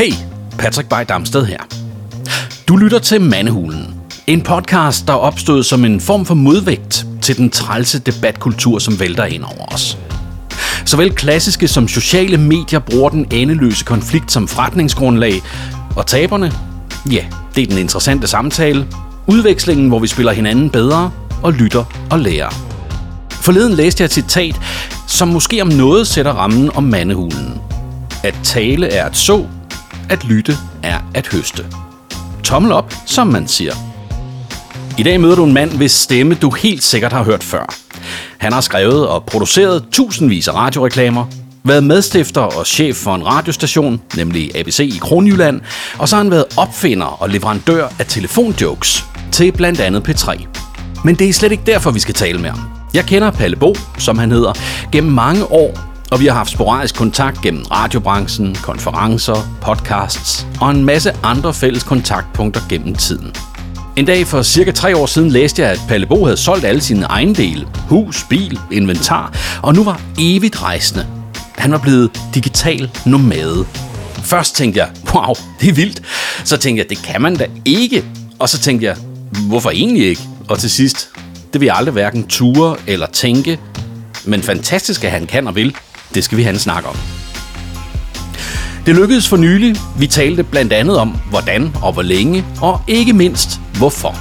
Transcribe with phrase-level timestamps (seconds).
[0.00, 0.12] Hey,
[0.58, 1.58] Patrick Bay Damsted her.
[2.68, 3.94] Du lytter til Mandehulen.
[4.26, 9.24] En podcast, der opstod som en form for modvægt til den trælse debatkultur, som vælter
[9.24, 9.98] ind over os.
[10.84, 15.34] Såvel klassiske som sociale medier bruger den endeløse konflikt som forretningsgrundlag,
[15.96, 16.52] og taberne,
[17.10, 17.24] ja,
[17.54, 18.86] det er den interessante samtale,
[19.26, 21.10] udvekslingen, hvor vi spiller hinanden bedre
[21.42, 22.50] og lytter og lærer.
[23.30, 24.60] Forleden læste jeg et citat,
[25.08, 27.60] som måske om noget sætter rammen om mandehulen.
[28.22, 29.46] At tale er at så,
[30.10, 31.66] at lytte er at høste.
[32.44, 33.74] Tommel op, som man siger.
[34.98, 37.74] I dag møder du en mand, hvis stemme du helt sikkert har hørt før.
[38.38, 41.26] Han har skrevet og produceret tusindvis af radioreklamer,
[41.64, 45.60] været medstifter og chef for en radiostation, nemlig ABC i Kronjylland,
[45.98, 50.46] og så har han været opfinder og leverandør af telefonjokes til blandt andet P3.
[51.04, 52.60] Men det er slet ikke derfor, vi skal tale med ham.
[52.94, 54.52] Jeg kender Palle Bo, som han hedder,
[54.92, 60.84] gennem mange år, og vi har haft sporadisk kontakt gennem radiobranchen, konferencer, podcasts og en
[60.84, 63.34] masse andre fælles kontaktpunkter gennem tiden.
[63.96, 66.80] En dag for cirka tre år siden læste jeg, at Palle Bo havde solgt alle
[66.80, 71.06] sine ejendele, hus, bil, inventar, og nu var evigt rejsende.
[71.56, 73.66] Han var blevet digital nomade.
[74.22, 76.02] Først tænkte jeg, wow, det er vildt.
[76.44, 78.04] Så tænkte jeg, det kan man da ikke.
[78.38, 78.96] Og så tænkte jeg,
[79.48, 80.22] hvorfor egentlig ikke?
[80.48, 81.08] Og til sidst,
[81.52, 83.58] det vil jeg aldrig hverken ture eller tænke.
[84.24, 85.76] Men fantastisk, at han kan og vil.
[86.14, 86.96] Det skal vi have en snak om.
[88.86, 89.76] Det lykkedes for nylig.
[89.98, 94.16] Vi talte blandt andet om, hvordan og hvor længe, og ikke mindst, hvorfor.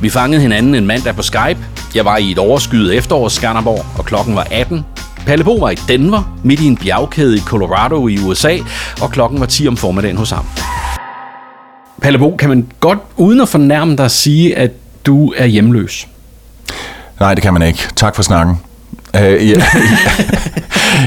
[0.00, 1.58] Vi fangede hinanden en mandag på Skype.
[1.94, 4.84] Jeg var i et overskyet efterår Skanderborg, og klokken var 18.
[5.26, 8.58] Palle Bo var i Denver, midt i en bjergkæde i Colorado i USA,
[9.00, 10.44] og klokken var 10 om formiddagen hos ham.
[12.02, 14.70] Palle Bo, kan man godt uden at fornærme dig sige, at
[15.06, 16.08] du er hjemløs?
[17.20, 17.88] Nej, det kan man ikke.
[17.96, 18.60] Tak for snakken.
[19.16, 19.62] Øh, ja,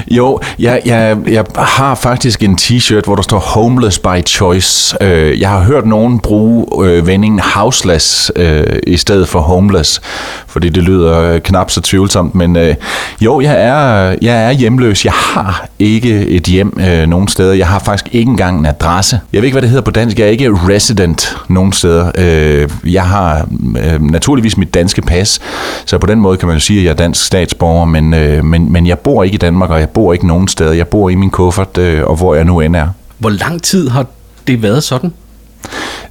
[0.18, 4.98] jo, jeg, jeg, jeg har faktisk en t-shirt, hvor der står Homeless by Choice.
[5.02, 10.02] Øh, jeg har hørt nogen bruge øh, vendingen houseless øh, i stedet for homeless,
[10.48, 12.36] fordi det lyder øh, knap så tvivlsomt.
[12.36, 12.76] Men øh,
[13.22, 15.06] jo, jeg er, jeg er hjemløs.
[15.06, 17.54] Jeg har ikke et hjem øh, nogen steder.
[17.54, 19.20] Jeg har faktisk ikke engang en adresse.
[19.34, 20.20] Jeg ved ikke, hvad det hedder på dansk.
[20.20, 22.12] Jeg er ikke resident nogen steder.
[22.18, 25.40] Øh, jeg har øh, naturligvis mit danske pas,
[25.86, 28.46] så på den måde kan man jo sige, at jeg er dansk statsborger, men, øh,
[28.46, 30.74] men, men jeg bor ikke i Danmark, og jeg bor ikke nogen steder.
[30.74, 32.88] Jeg bor i min kuffert, øh, og hvor jeg nu end er.
[33.18, 34.06] Hvor lang tid har
[34.48, 35.14] det været sådan?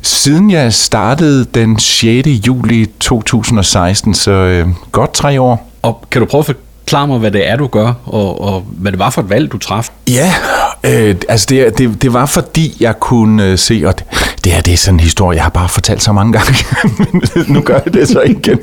[0.03, 2.29] Siden jeg startede den 6.
[2.29, 5.71] juli 2016, så øh, godt tre år.
[5.83, 8.93] Og kan du prøve at forklare mig, hvad det er, du gør, og, og hvad
[8.93, 9.89] det var for et valg, du traf?
[10.09, 10.35] Ja,
[10.85, 14.07] øh, altså det, det, det var fordi, jeg kunne øh, se, og det,
[14.45, 16.55] det her det er sådan en historie, jeg har bare fortalt så mange gange,
[17.55, 18.59] nu gør jeg det så igen.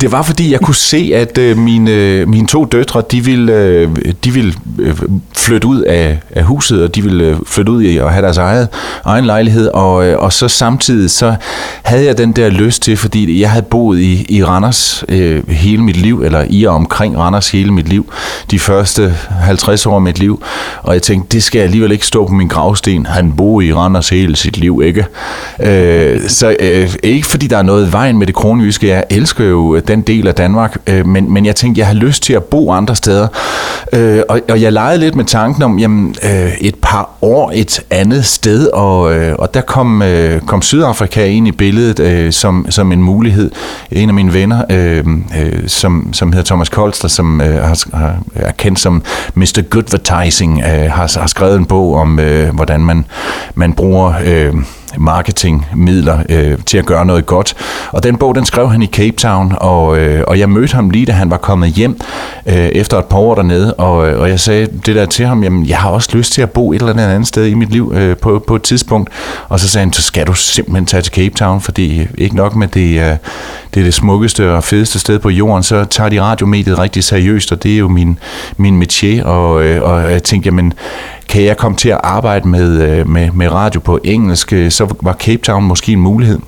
[0.00, 3.52] Det var fordi, jeg kunne se, at øh, mine, øh, mine to døtre, de ville,
[3.52, 3.88] øh,
[4.24, 4.98] de ville øh,
[5.36, 8.36] flytte ud af, af huset, og de ville øh, flytte ud i og have deres
[8.36, 8.68] eget,
[9.04, 11.34] egen lejlighed, og, øh, og så samtidig, så
[11.82, 15.82] havde jeg den der lyst til, fordi jeg havde boet i, i Randers øh, hele
[15.82, 18.12] mit liv, eller i og omkring Randers hele mit liv,
[18.50, 20.42] de første 50 år af mit liv,
[20.82, 23.06] og jeg tænkte, det skal alligevel ikke stå på min gravsten.
[23.06, 25.06] Han boede i Randers hele sit liv, ikke?
[25.60, 28.88] Øh, så øh, ikke fordi der er noget i vejen med det kronjyske.
[28.88, 31.94] Jeg elsker jo øh, den del af Danmark, øh, men, men jeg tænkte, jeg har
[31.94, 33.28] lyst til at bo andre steder.
[33.92, 37.80] Øh, og, og jeg legede lidt med tanken om, jamen, øh, et par år et
[37.90, 42.66] andet sted, og, øh, og der kom, øh, kom Sydafrika ind i billedet øh, som,
[42.70, 43.50] som en mulighed.
[43.90, 45.04] En af mine venner, øh,
[45.40, 49.02] øh, som, som hedder Thomas Kolster, som øh, har, har, er kendt som
[49.34, 49.62] Mr.
[49.70, 53.04] Goodvertising, øh, har, har skrevet en bog om, øh, hvordan man,
[53.54, 54.14] man bruger...
[54.24, 54.54] Øh,
[54.98, 57.54] marketingmidler øh, til at gøre noget godt.
[57.92, 60.90] Og den bog, den skrev han i Cape Town, og, øh, og jeg mødte ham
[60.90, 62.00] lige, da han var kommet hjem
[62.46, 65.42] øh, efter et par år dernede, og, øh, og jeg sagde det der til ham,
[65.42, 67.92] jamen jeg har også lyst til at bo et eller andet sted i mit liv
[67.94, 69.10] øh, på, på et tidspunkt.
[69.48, 72.36] Og så sagde han, så skal du simpelthen tage til Cape Town, fordi øh, ikke
[72.36, 73.16] nok med det, øh,
[73.74, 77.52] det er det smukkeste og fedeste sted på jorden, så tager de radiomediet rigtig seriøst,
[77.52, 78.18] og det er jo min,
[78.56, 80.72] min métier, og, øh, og jeg tænkte, jamen
[81.28, 84.94] kan jeg komme til at arbejde med, øh, med, med radio på engelsk, så så
[85.02, 86.38] var Cape Town måske en mulighed.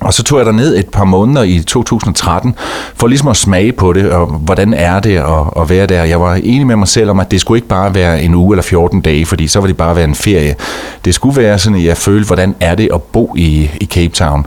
[0.00, 2.54] Og så tog jeg der ned et par måneder i 2013,
[2.94, 6.04] for ligesom at smage på det, og hvordan er det at, at være der.
[6.04, 8.54] Jeg var enig med mig selv om, at det skulle ikke bare være en uge
[8.54, 10.56] eller 14 dage, fordi så var det bare være en ferie.
[11.04, 14.14] Det skulle være sådan, at jeg følte, hvordan er det at bo i, i Cape
[14.14, 14.46] Town.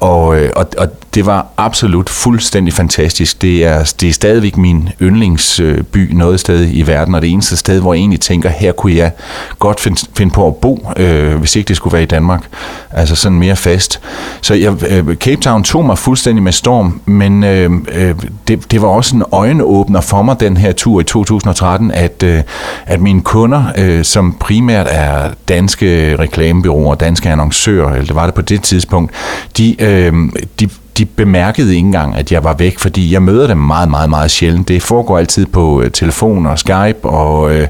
[0.00, 3.42] Og, øh, og, og det var absolut fuldstændig fantastisk.
[3.42, 7.80] Det er, det er stadigvæk min yndlingsby noget sted i verden, og det eneste sted,
[7.80, 9.10] hvor jeg egentlig tænker, her kunne jeg
[9.58, 12.44] godt finde, finde på at bo, øh, hvis ikke det skulle være i Danmark.
[12.90, 14.00] Altså sådan mere fast.
[14.40, 18.14] Så jeg, øh, Cape Town tog mig fuldstændig med storm, men øh, øh,
[18.48, 22.42] det, det var også en øjenåbner for mig, den her tur i 2013, at, øh,
[22.86, 28.34] at mine kunder, øh, som primært er danske reklamebyråer, danske annoncører, eller det var det
[28.34, 29.12] på det tidspunkt,
[29.56, 30.12] de, øh,
[30.60, 30.68] de
[30.98, 34.30] de bemærkede ikke engang, at jeg var væk, fordi jeg møder dem meget, meget, meget
[34.30, 34.68] sjældent.
[34.68, 37.68] Det foregår altid på øh, telefon og Skype og, øh,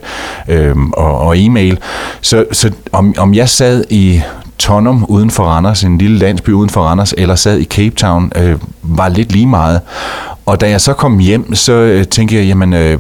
[0.49, 1.79] øh, og, og e-mail.
[2.21, 4.21] Så, så om, om jeg sad i
[4.59, 8.33] Tonum uden for Randers, en lille landsby uden for Randers, eller sad i Cape Town,
[8.37, 9.81] øh, var lidt lige meget.
[10.47, 12.99] Og da jeg så kom hjem, så øh, tænkte jeg, jamen øh,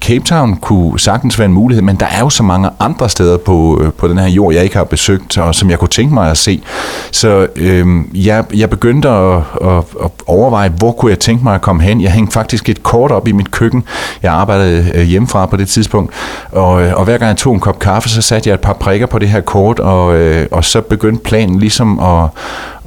[0.00, 3.36] Cape Town kunne sagtens være en mulighed, men der er jo så mange andre steder
[3.36, 6.14] på, øh, på den her jord, jeg ikke har besøgt, og som jeg kunne tænke
[6.14, 6.62] mig at se.
[7.10, 11.60] Så øh, jeg, jeg begyndte at, at, at overveje, hvor kunne jeg tænke mig at
[11.60, 12.00] komme hen.
[12.00, 13.84] Jeg hængte faktisk et kort op i mit køkken.
[14.22, 16.14] Jeg arbejdede øh, hjemmefra på det tidspunkt,
[16.52, 18.72] og, øh, og hver gang jeg tog en kop kaffe, så satte jeg et par
[18.72, 22.28] prikker på det her kort, og, øh, og så begyndte planen ligesom at,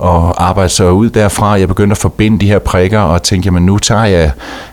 [0.04, 1.60] at arbejde sig ud derfra.
[1.60, 4.32] Jeg begyndte at forbinde de her prikker, og tænkte, jamen nu tager jeg...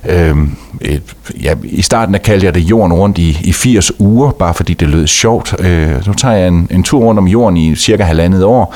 [0.08, 0.36] Øh,
[0.80, 1.02] et,
[1.42, 4.74] ja, I starten der kaldte jeg det jorden rundt i, i 80 uger, bare fordi
[4.74, 5.54] det lød sjovt.
[5.58, 8.74] Øh, nu tager jeg en, en tur rundt om jorden i cirka halvandet år,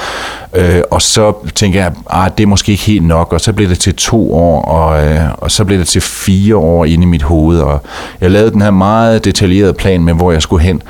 [0.55, 3.53] øh, og så tænker jeg, at ah, det er måske ikke helt nok, og så
[3.53, 7.03] blev det til to år, og, øh, og så blev det til fire år inde
[7.03, 7.83] i mit hoved, og
[8.21, 10.83] jeg lavede den her meget detaljerede plan med, hvor jeg skulle hen.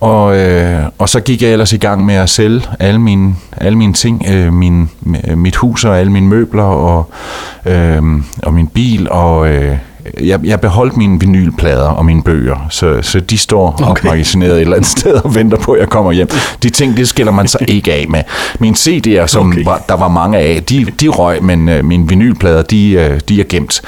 [0.00, 3.78] Og, øh, og så gik jeg ellers i gang med at sælge alle mine, alle
[3.78, 4.90] mine ting, øh, min,
[5.34, 7.10] mit hus og alle mine møbler og,
[7.66, 8.02] øh,
[8.42, 9.76] og min bil, og øh,
[10.20, 13.90] jeg, jeg beholdt mine vinylplader og mine bøger, så, så de står okay.
[13.90, 16.28] opmagasineret et eller andet sted og venter på, at jeg kommer hjem.
[16.62, 18.22] De ting, det skiller man sig ikke af med.
[18.58, 19.64] Mine CD'er, som okay.
[19.64, 23.40] var, der var mange af, de, de røg, men øh, mine vinylplader, de, øh, de
[23.40, 23.82] er gemt.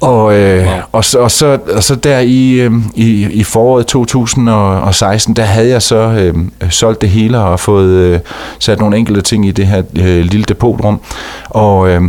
[0.00, 0.74] Og, øh, wow.
[0.92, 5.68] og, så, og, så, og så der i, øh, i, i foråret 2016, der havde
[5.68, 6.34] jeg så øh,
[6.70, 8.20] solgt det hele og fået øh,
[8.58, 11.00] sat nogle enkelte ting i det her øh, lille depotrum.
[11.50, 12.02] Og, øh,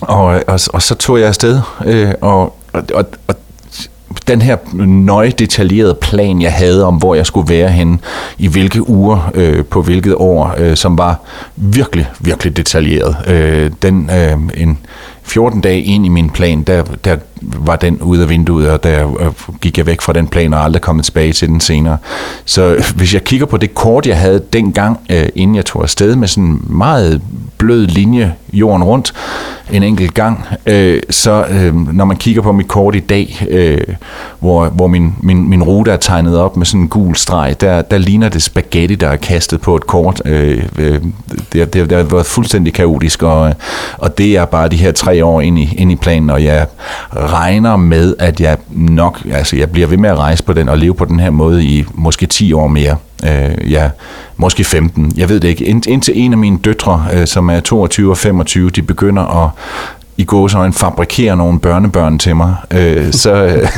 [0.00, 3.34] og, og, og så tog jeg afsted, øh, og, og, og
[4.28, 4.56] den her
[4.86, 7.98] nøje detaljerede plan, jeg havde om, hvor jeg skulle være henne,
[8.38, 11.20] i hvilke uger, øh, på hvilket år, øh, som var
[11.56, 13.16] virkelig, virkelig detaljeret.
[13.26, 14.78] Øh, den, øh, en,
[15.22, 19.20] 14 dage ind i min plan, der, der var den ude af vinduet, og der
[19.20, 21.98] øh, gik jeg væk fra den plan og aldrig kommet tilbage til den senere.
[22.44, 26.16] Så hvis jeg kigger på det kort, jeg havde dengang, øh, inden jeg tog afsted
[26.16, 27.22] med sådan en meget
[27.58, 29.12] blød linje jorden rundt
[29.72, 31.44] en enkelt gang, øh, så
[31.92, 33.46] når man kigger på mit kort i dag,
[34.40, 37.82] hvor, hvor min, min, min rute er tegnet op med sådan en gul streg, der,
[37.82, 40.22] der ligner det spaghetti, der er kastet på et kort.
[40.24, 41.02] Det,
[41.52, 43.54] det, det har været fuldstændig kaotisk, og,
[43.98, 46.66] og det er bare de her tre år ind i, ind i planen, og jeg
[47.16, 50.78] regner med, at jeg nok, altså jeg bliver ved med at rejse på den og
[50.78, 52.96] leve på den her måde i måske 10 år mere.
[53.24, 53.90] Øh, ja,
[54.36, 55.64] måske 15, jeg ved det ikke.
[55.64, 59.50] Ind, indtil en af mine døtre, øh, som er 22 og 25, de begynder at
[60.16, 63.68] i gåsøjne fabrikere nogle børnebørn til mig, øh, så, øh,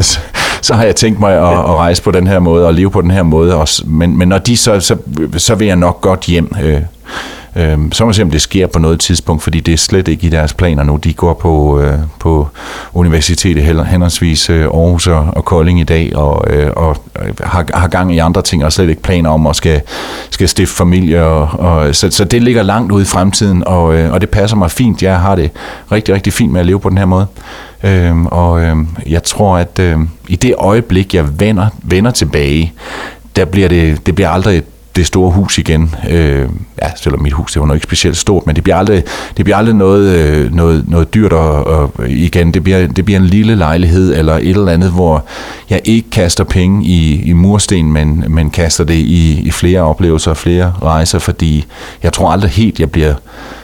[0.00, 0.18] så,
[0.62, 3.02] så har jeg tænkt mig at, at rejse på den her måde og leve på
[3.02, 3.54] den her måde.
[3.54, 3.82] Også.
[3.86, 4.96] Men, men når de så, så,
[5.36, 6.52] så vil jeg nok godt hjem.
[6.62, 6.80] Øh,
[7.56, 10.08] Øhm, så må vi se, om det sker på noget tidspunkt, fordi det er slet
[10.08, 10.96] ikke i deres planer nu.
[10.96, 12.48] De går på, øh, på
[12.94, 17.88] universitetet henholdsvis øh, Aarhus og, og Kolding i dag, og, øh, og øh, har, har
[17.88, 19.80] gang i andre ting, og slet ikke planer om at skal,
[20.30, 21.24] skal stifte familie.
[21.24, 24.56] Og, og, så, så det ligger langt ude i fremtiden, og, øh, og det passer
[24.56, 25.02] mig fint.
[25.02, 25.50] Jeg har det
[25.92, 27.26] rigtig, rigtig fint med at leve på den her måde.
[27.84, 29.98] Øhm, og øhm, jeg tror, at øh,
[30.28, 32.72] i det øjeblik, jeg vender, vender tilbage,
[33.36, 34.62] der bliver det, det bliver aldrig
[34.96, 35.94] det store hus igen.
[36.10, 36.48] Øh,
[36.82, 39.02] ja, selvom mit hus det var nok ikke specielt stort, men det bliver aldrig,
[39.36, 42.54] det bliver aldrig noget, øh, noget, noget dyrt og, og igen.
[42.54, 45.24] Det bliver, det bliver en lille lejlighed eller et eller andet, hvor
[45.70, 50.30] jeg ikke kaster penge i, i mursten, men, men kaster det i, i flere oplevelser
[50.30, 51.66] og flere rejser, fordi
[52.02, 53.14] jeg tror aldrig helt, jeg bliver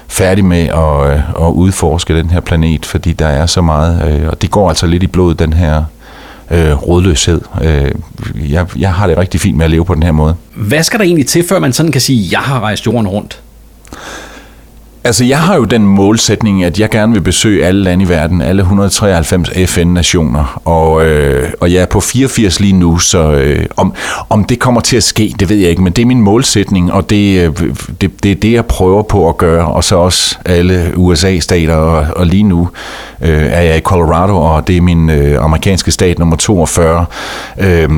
[0.09, 4.29] færdig med at, øh, at udforske den her planet, fordi der er så meget, øh,
[4.29, 5.85] og det går altså lidt i blodet, den her
[6.51, 7.41] øh, rådløshed.
[7.63, 7.93] Øh,
[8.53, 10.35] jeg, jeg har det rigtig fint med at leve på den her måde.
[10.55, 13.09] Hvad skal der egentlig til, før man sådan kan sige, at jeg har rejst jorden
[13.09, 13.41] rundt?
[15.07, 18.41] Altså, jeg har jo den målsætning, at jeg gerne vil besøge alle lande i verden,
[18.43, 23.95] alle 193 FN-nationer, og, øh, og jeg er på 84 lige nu, så øh, om,
[24.29, 26.93] om det kommer til at ske, det ved jeg ikke, men det er min målsætning,
[26.93, 30.39] og det, øh, det, det er det, jeg prøver på at gøre, og så også
[30.45, 32.69] alle USA-stater, og, og lige nu
[33.23, 37.07] øh, er jeg i Colorado, og det er min øh, amerikanske stat nummer 42.
[37.59, 37.91] Øh,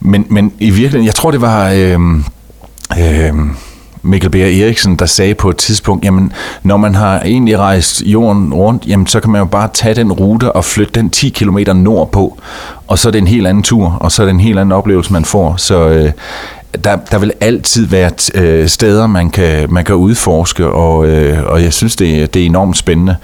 [0.00, 1.70] men, men i virkeligheden, jeg tror, det var...
[1.70, 2.00] Øh,
[2.98, 3.34] øh,
[4.06, 6.32] Mikkel Beer Eriksen, der sagde på et tidspunkt, jamen
[6.62, 10.12] når man har egentlig rejst jorden rundt, jamen så kan man jo bare tage den
[10.12, 12.38] rute og flytte den 10 km nordpå,
[12.86, 14.72] og så er det en helt anden tur, og så er det en helt anden
[14.72, 15.56] oplevelse, man får.
[15.56, 16.12] Så øh,
[16.84, 21.62] der, der vil altid være øh, steder, man kan, man kan udforske, og, øh, og
[21.62, 23.16] jeg synes, det, det er enormt spændende.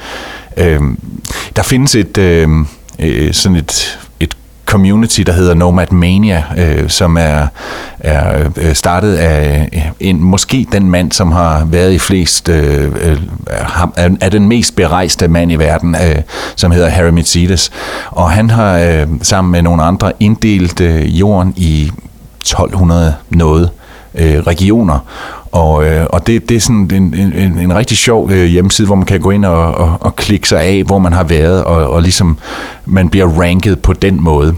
[0.56, 0.80] Øh,
[1.56, 2.48] der findes et, øh,
[2.98, 3.98] øh sådan et
[4.72, 7.46] community, der hedder Nomad Mania, øh, som er,
[8.00, 12.84] er øh, startet af øh, en, måske den mand, som har været i flest, øh,
[13.02, 13.16] øh
[13.96, 16.22] er, er den mest berejste mand i verden, øh,
[16.56, 17.70] som hedder Harry Mitzides.
[18.10, 21.90] Og han har øh, sammen med nogle andre inddelt øh, jorden i
[22.40, 23.70] 1200 noget
[24.14, 24.98] øh, regioner.
[25.52, 28.96] Og, øh, og det, det er sådan en, en, en rigtig sjov øh, hjemmeside, hvor
[28.96, 31.90] man kan gå ind og, og, og klikke sig af, hvor man har været, og,
[31.90, 32.38] og ligesom
[32.86, 34.54] man bliver ranket på den måde.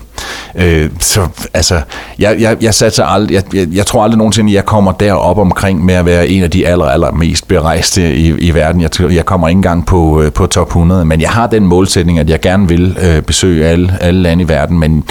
[0.54, 1.80] Øh, så altså,
[2.18, 5.84] jeg, jeg, jeg, satser aldrig, jeg, jeg, jeg tror aldrig nogensinde, jeg kommer derop omkring
[5.84, 8.80] med at være en af de aller, aller mest berejste i, i verden.
[8.80, 12.18] Jeg, jeg kommer ikke engang på, øh, på top 100, men jeg har den målsætning,
[12.18, 15.04] at jeg gerne vil øh, besøge alle, alle lande i verden, men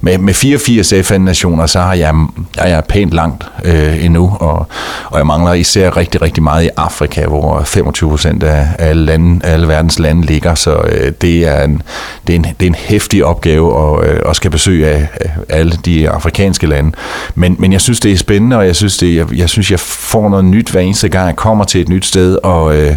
[0.00, 2.14] med, med 84 FN-nationer, så har jeg,
[2.56, 4.66] jeg er pænt langt øh, endnu, og,
[5.04, 9.46] og jeg mangler især rigtig, rigtig meget i Afrika, hvor 25 procent af alle, lande,
[9.46, 11.82] alle verdens lande ligger, så øh, det, er en,
[12.26, 15.30] det, er en, det er en hæftig opgave at, og at skal besøge af, af
[15.48, 16.92] alle de afrikanske lande.
[17.34, 19.80] Men, men jeg synes, det er spændende, og jeg synes, det, jeg, jeg synes, jeg
[19.80, 22.96] får noget nyt hver eneste gang, jeg kommer til et nyt sted, og, øh,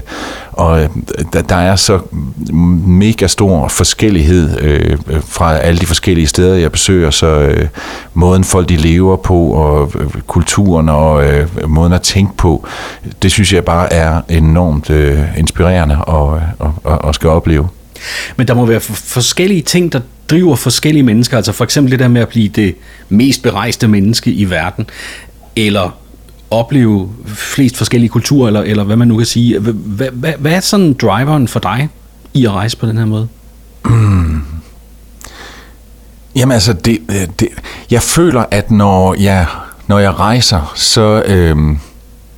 [0.52, 0.90] og øh,
[1.34, 2.00] der, der er så
[2.88, 7.68] mega stor forskellighed øh, fra alle de forskellige steder, jeg besøger, så øh,
[8.14, 12.68] måden folk de lever på, og øh, kulturen og øh, måden at tænke på,
[13.22, 17.68] det synes jeg bare er enormt øh, inspirerende og, og, og, og skal opleve.
[18.38, 22.08] Men der må være forskellige ting, der driver forskellige mennesker, altså for eksempel det der
[22.08, 22.76] med at blive det
[23.10, 24.90] mest berejste menneske i verden,
[25.56, 25.98] eller
[26.52, 29.60] opleve flest forskellige kulturer, eller, eller hvad man nu kan sige.
[29.60, 31.90] Hvad, hvad, hvad er sådan driveren for dig
[32.34, 33.28] i at rejse på den her måde?
[33.86, 34.42] Mm.
[36.36, 37.48] Jamen altså, det, øh, det,
[37.92, 39.46] jeg føler, at når jeg,
[39.88, 41.76] når jeg rejser, så, Øh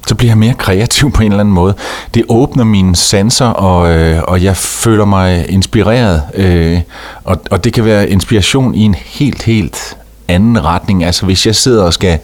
[0.08, 1.74] så bliver jeg mere kreativ på en eller anden måde.
[2.14, 6.22] Det åbner mine sanser, og, øh, og jeg føler mig inspireret.
[6.34, 6.80] Øh,
[7.24, 9.98] og, og det kan være inspiration i en helt, helt
[10.28, 11.04] anden retning.
[11.04, 12.20] Altså hvis jeg sidder og skal,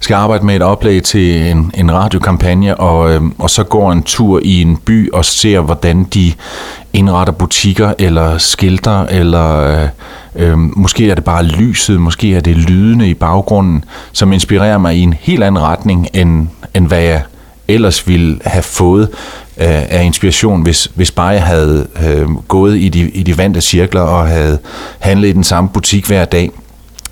[0.00, 4.02] skal arbejde med et oplæg til en, en radiokampagne, og, øh, og så går en
[4.02, 6.32] tur i en by og ser, hvordan de
[6.92, 9.88] indretter butikker eller skilter, eller øh,
[10.36, 14.96] øh, måske er det bare lyset, måske er det lydene i baggrunden, som inspirerer mig
[14.96, 17.22] i en helt anden retning, end, end hvad jeg
[17.68, 19.08] ellers ville have fået
[19.56, 23.60] øh, af inspiration, hvis, hvis bare jeg havde øh, gået i de, i de vante
[23.60, 24.58] cirkler og havde
[24.98, 26.50] handlet i den samme butik hver dag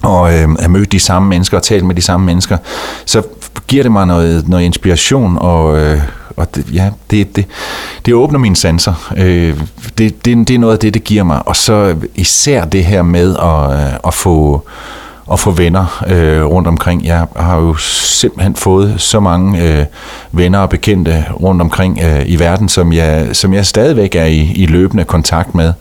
[0.03, 2.57] og øh, have mødt de samme mennesker og talt med de samme mennesker,
[3.05, 3.23] så
[3.69, 6.01] giver det mig noget, noget inspiration, og, øh,
[6.37, 7.47] og det, ja, det, det,
[8.07, 9.13] det åbner mine sanser.
[9.17, 9.61] Øh,
[9.99, 11.49] det, det, det er noget af det, det giver mig.
[11.49, 14.69] Og så især det her med at, øh, at få
[15.33, 17.05] at få venner øh, rundt omkring.
[17.05, 19.85] Jeg har jo simpelthen fået så mange øh,
[20.33, 24.53] venner og bekendte rundt omkring øh, i verden, som jeg, som jeg stadigvæk er i,
[24.55, 25.73] i løbende kontakt med.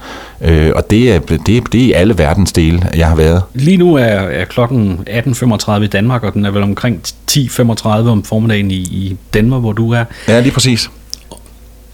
[0.41, 3.41] Øh, og det er, det, det er i alle verdens dele, jeg har været.
[3.53, 8.24] Lige nu er, er klokken 18.35 i Danmark, og den er vel omkring 10.35 om
[8.24, 10.03] formiddagen i, i Danmark, hvor du er.
[10.27, 10.89] Ja, lige præcis.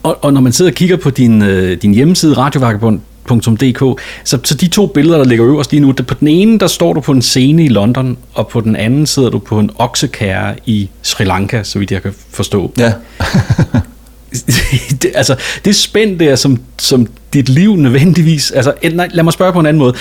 [0.03, 4.01] Og, og når man sidder og kigger på din, øh, din hjemmeside, Radiovagabond, .dk.
[4.23, 6.93] Så, så de to billeder, der ligger øverst lige nu, på den ene, der står
[6.93, 10.55] du på en scene i London, og på den anden sidder du på en oksekære
[10.65, 12.71] i Sri Lanka, så vidt jeg kan forstå.
[12.77, 12.93] Ja.
[15.01, 18.51] det, altså, det spænd der, som, som dit liv nødvendigvis...
[18.51, 19.93] Altså, nej, lad mig spørge på en anden måde.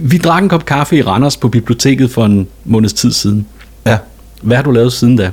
[0.00, 3.46] Vi drak en kop kaffe i Randers på biblioteket for en måneds tid siden.
[3.86, 3.98] Ja.
[4.42, 5.30] Hvad har du lavet siden da?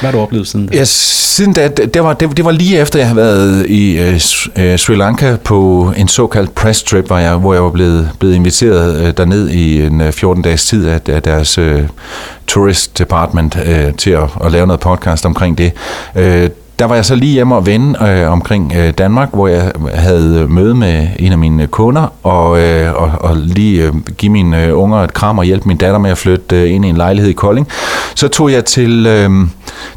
[0.00, 0.76] Hvad har du oplevet siden da?
[0.76, 4.14] Ja, siden da, det var, det, det var lige efter, jeg havde været i øh,
[4.56, 8.34] øh, Sri Lanka på en såkaldt press trip, hvor jeg, hvor jeg var blevet, blevet
[8.34, 11.82] inviteret øh, derned i en øh, 14-dages tid af, af deres øh,
[12.46, 15.72] tourist department øh, til at, at lave noget podcast omkring det.
[16.16, 16.50] Øh,
[16.80, 20.40] der var jeg så lige hjemme og vende øh, omkring øh, Danmark, hvor jeg havde
[20.40, 24.64] øh, møde med en af mine kunder, og, øh, og, og lige øh, give mine
[24.64, 26.96] øh, unger et kram og hjælpe min datter med at flytte øh, ind i en
[26.96, 27.68] lejlighed i Kolding.
[28.14, 29.30] Så tog jeg til, øh,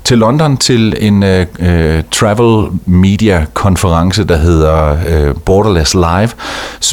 [0.03, 6.29] til London til en øh, øh travel media konference, der hedder øh, Borderless Live,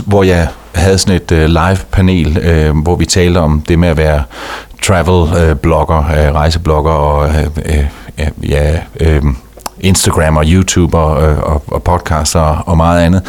[0.07, 3.89] hvor jeg havde sådan et øh, live panel, øh, hvor vi talte om det med
[3.89, 4.23] at være
[4.83, 7.85] travel øh, blogger, øh, rejseblogger og øh, øh,
[8.19, 9.23] øh, ja, øh,
[9.81, 13.23] Instagram og YouTube og, øh, og, og podcast og, og meget andet,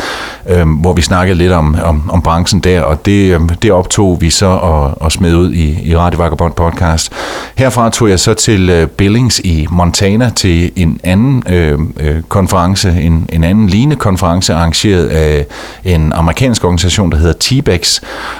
[0.50, 4.22] øh, hvor vi snakkede lidt om, om, om branchen der, og det, øh, det optog
[4.22, 7.12] vi så og, og smed ud i, i Radio Vagabond podcast.
[7.56, 12.90] Herfra tog jeg så til øh, Billings i Montana til en anden øh, øh, konference,
[13.02, 15.46] en, en anden lignende konference arrangeret af
[15.84, 18.00] en amerikansk organisation, der hedder T-Bex,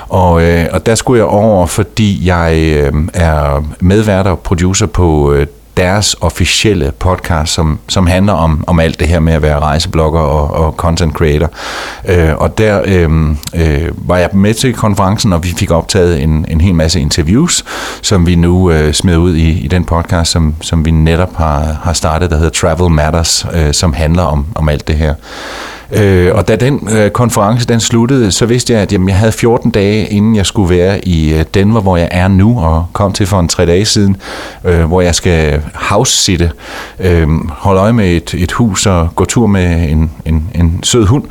[0.10, 5.34] og, øh, og der skulle jeg over, fordi jeg øh, er medvært og producer på
[5.34, 5.48] øh,
[5.82, 10.20] deres officielle podcast, som, som handler om, om alt det her med at være rejseblogger
[10.20, 11.50] og, og content creator.
[12.08, 16.46] Øh, og der øh, øh, var jeg med til konferencen, og vi fik optaget en,
[16.50, 17.66] en hel masse interviews,
[18.02, 21.80] som vi nu øh, smed ud i, i den podcast, som, som vi netop har,
[21.84, 25.14] har startet, der hedder Travel Matters, øh, som handler om, om alt det her.
[25.92, 29.32] Øh, og da den øh, konference den sluttede, så vidste jeg, at jamen, jeg havde
[29.32, 33.14] 14 dage, inden jeg skulle være i øh, Denver, hvor jeg er nu, og kom
[33.14, 34.18] til for en tre dage siden,
[34.66, 36.52] øh, hvor jeg skal house-sitte,
[37.00, 41.06] øh, holde øje med et, et hus og gå tur med en, en, en sød
[41.06, 41.24] hund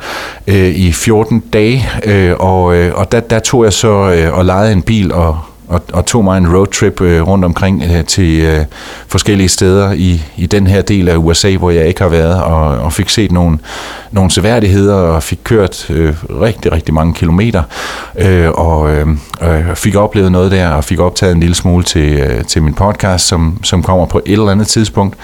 [0.47, 1.89] øh, i 14 dage.
[2.03, 5.39] Øh, og øh, og der, der tog jeg så øh, og lejede en bil og
[5.71, 8.65] og, og tog mig en roadtrip øh, rundt omkring øh, til øh,
[9.07, 12.67] forskellige steder i, i den her del af USA, hvor jeg ikke har været, og,
[12.67, 13.57] og fik set nogle,
[14.11, 17.63] nogle seværdigheder, og fik kørt øh, rigtig, rigtig mange kilometer,
[18.17, 19.07] øh, og øh,
[19.41, 22.73] øh, fik oplevet noget der, og fik optaget en lille smule til, øh, til min
[22.73, 25.15] podcast, som, som kommer på et eller andet tidspunkt.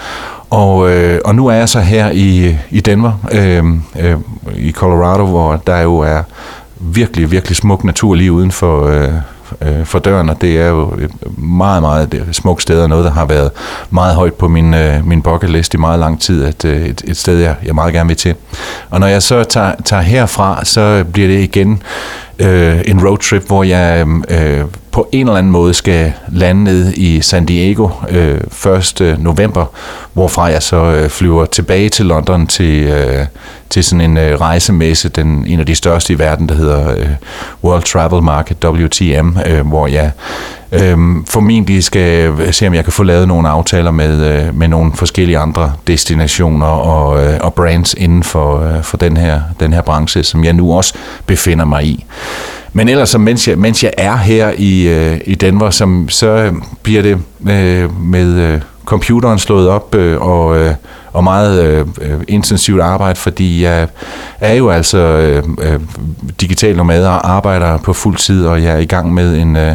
[0.50, 3.64] Og, øh, og nu er jeg så her i, i Denver, øh,
[4.00, 4.16] øh,
[4.56, 6.22] i Colorado, hvor der jo er
[6.80, 9.12] virkelig, virkelig smuk natur lige uden for, øh,
[9.62, 13.10] øh, for døren, og det er jo et meget, meget smukt sted, og noget, der
[13.10, 13.50] har været
[13.90, 17.02] meget højt på min, øh, min bucket list i meget lang tid, at øh, et,
[17.06, 18.34] et sted, jeg, jeg meget gerne vil til.
[18.90, 21.82] Og når jeg så tager, tager herfra, så bliver det igen
[22.38, 27.20] øh, en roadtrip, hvor jeg øh, på en eller anden måde skal lande ned i
[27.20, 28.40] San Diego øh,
[29.00, 29.16] 1.
[29.18, 29.66] november,
[30.12, 33.26] hvorfra jeg så øh, flyver tilbage til London til, øh,
[33.70, 37.08] til sådan en øh, rejsemesse, den, en af de største i verden, der hedder øh,
[37.64, 40.10] World Travel Market, WTM, øh, hvor jeg
[40.72, 40.98] øh,
[41.28, 44.92] formentlig skal øh, se, om jeg kan få lavet nogle aftaler med, øh, med nogle
[44.94, 49.82] forskellige andre destinationer og, øh, og brands inden for, øh, for den, her, den her
[49.82, 50.94] branche, som jeg nu også
[51.26, 52.04] befinder mig i.
[52.72, 56.54] Men ellers, så mens, jeg, mens jeg er her i, øh, i Denver, som, så
[56.82, 60.74] bliver det øh, med øh, computeren slået op øh, og, øh,
[61.12, 63.88] og meget øh, intensivt arbejde, fordi jeg
[64.40, 65.80] er jo altså øh, øh,
[66.40, 69.74] digital nomad og arbejder på fuld tid, og jeg er i gang med en, øh,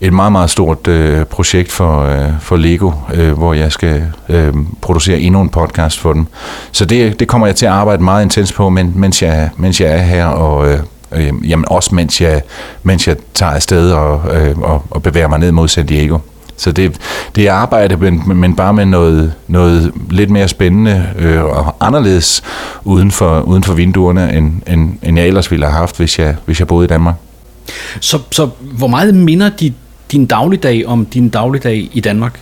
[0.00, 4.54] et meget, meget stort øh, projekt for, øh, for Lego, øh, hvor jeg skal øh,
[4.80, 6.26] producere endnu en podcast for dem.
[6.72, 9.80] Så det, det kommer jeg til at arbejde meget intens på, men, mens, jeg, mens
[9.80, 10.78] jeg er her og øh,
[11.12, 12.42] Øh, jamen også mens jeg,
[12.82, 16.18] mens jeg tager afsted og, øh, og, og bevæger mig ned mod San Diego.
[16.58, 16.96] Så det,
[17.34, 22.42] det er arbejde, men, men bare med noget, noget lidt mere spændende øh, og anderledes
[22.84, 26.36] uden for, uden for vinduerne, end, end, end jeg ellers ville have haft, hvis jeg,
[26.44, 27.14] hvis jeg boede i Danmark.
[28.00, 29.72] Så, så hvor meget minder de,
[30.12, 32.40] din dagligdag om din dagligdag i Danmark?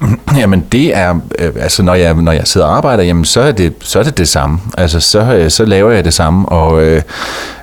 [0.40, 3.52] Jamen det er, øh, altså når jeg, når jeg sidder og arbejder, jamen så er
[3.52, 4.58] det, så er det det samme.
[4.78, 7.02] Altså så, øh, så laver jeg det samme, og, øh,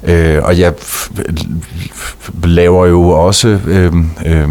[0.03, 0.73] øh, og jeg
[2.43, 3.93] laver jo også øh,
[4.25, 4.49] øh,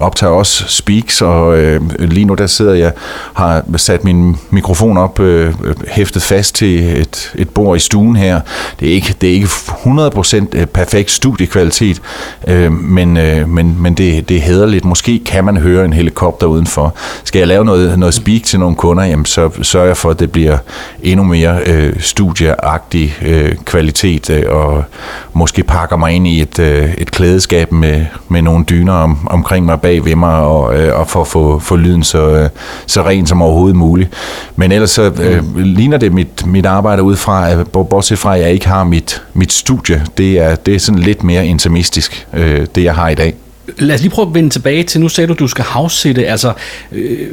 [0.00, 2.92] optager også speaks, og øh, lige nu der sidder jeg,
[3.34, 5.54] har sat min mikrofon op, øh,
[5.88, 8.40] hæftet fast til et, et bord i stuen her.
[8.80, 12.02] Det er ikke, det er ikke 100% øh, perfekt studiekvalitet,
[12.48, 14.84] øh, men, øh, men, men det, det er hederligt.
[14.84, 16.94] Måske kan man høre en helikopter udenfor.
[17.24, 20.20] Skal jeg lave noget, noget speak til nogle kunder, jamen så sørger jeg for, at
[20.20, 20.58] det bliver
[21.02, 24.84] endnu mere øh, studieagtig øh, kvalitet, øh, og
[25.32, 29.66] måske pakker mig ind i et, øh, et klædeskab med, med nogle dyner om, omkring
[29.66, 32.48] mig bag ved mig, og, øh, og for at få, få lyden så, øh,
[32.86, 34.10] så ren som overhovedet muligt.
[34.56, 35.62] Men ellers så øh, mm.
[35.62, 39.52] ligner det mit, mit arbejde ud fra, bortset fra, at jeg ikke har mit, mit
[39.52, 43.34] studie, det er, det er sådan lidt mere intimistisk, øh, det jeg har i dag.
[43.78, 46.26] Lad os lige prøve at vende tilbage til, nu sagde du, at du skal house
[46.26, 46.52] altså
[46.92, 47.28] øh,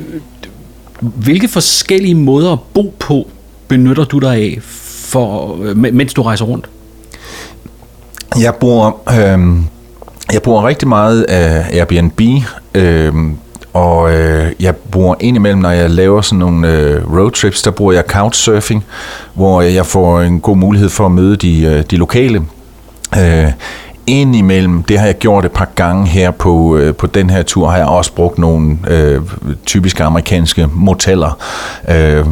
[1.00, 3.28] hvilke forskellige måder at bo på
[3.68, 6.70] benytter du dig af, for, øh, mens du rejser rundt?
[8.40, 9.58] Jeg bor, øh,
[10.34, 12.22] jeg bruger rigtig meget af Airbnb,
[12.74, 13.14] øh,
[13.74, 18.04] og øh, jeg bruger indimellem, når jeg laver sådan nogle øh, roadtrips, der bruger jeg
[18.08, 18.86] couchsurfing,
[19.34, 22.42] hvor jeg får en god mulighed for at møde de, øh, de lokale.
[23.18, 23.52] Øh,
[24.08, 27.70] indimellem, det har jeg gjort et par gange her på, øh, på den her tur,
[27.70, 29.22] har jeg også brugt nogle øh,
[29.66, 31.38] typiske amerikanske moteller,
[31.90, 32.26] øh,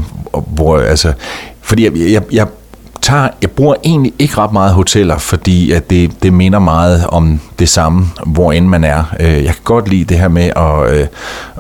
[0.48, 1.14] hvor altså,
[1.62, 2.48] fordi jeg, jeg, jeg
[3.06, 7.40] tager, jeg bruger egentlig ikke ret meget hoteller, fordi at det, det minder meget om
[7.60, 9.04] det samme, hvor end man er.
[9.20, 11.08] Øh, jeg kan godt lide det her med at, øh,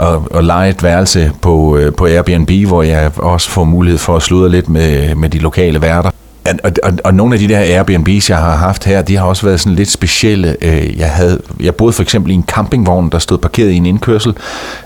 [0.01, 4.15] at, at lege et værelse på, øh, på Airbnb, hvor jeg også får mulighed for
[4.15, 6.11] at sludre lidt med, med de lokale værter.
[6.45, 9.45] Og, og, og nogle af de der Airbnb's, jeg har haft her, de har også
[9.45, 10.55] været sådan lidt specielle.
[10.61, 13.85] Øh, jeg, havde, jeg boede for eksempel i en campingvogn, der stod parkeret i en
[13.85, 14.33] indkørsel.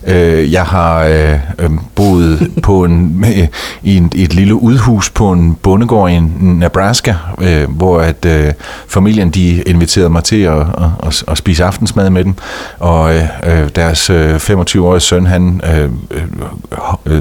[0.08, 3.48] Øh, jeg har øh, øhm, boet på en, øh,
[3.84, 7.13] i, en, et lille udhus på en bondegård i Nebraska,
[7.69, 8.56] hvor at
[8.88, 10.62] familien de inviterede mig til at,
[11.04, 12.36] at, at spise aftensmad med dem.
[12.80, 13.13] Og
[13.76, 15.62] deres 25-årige søn, han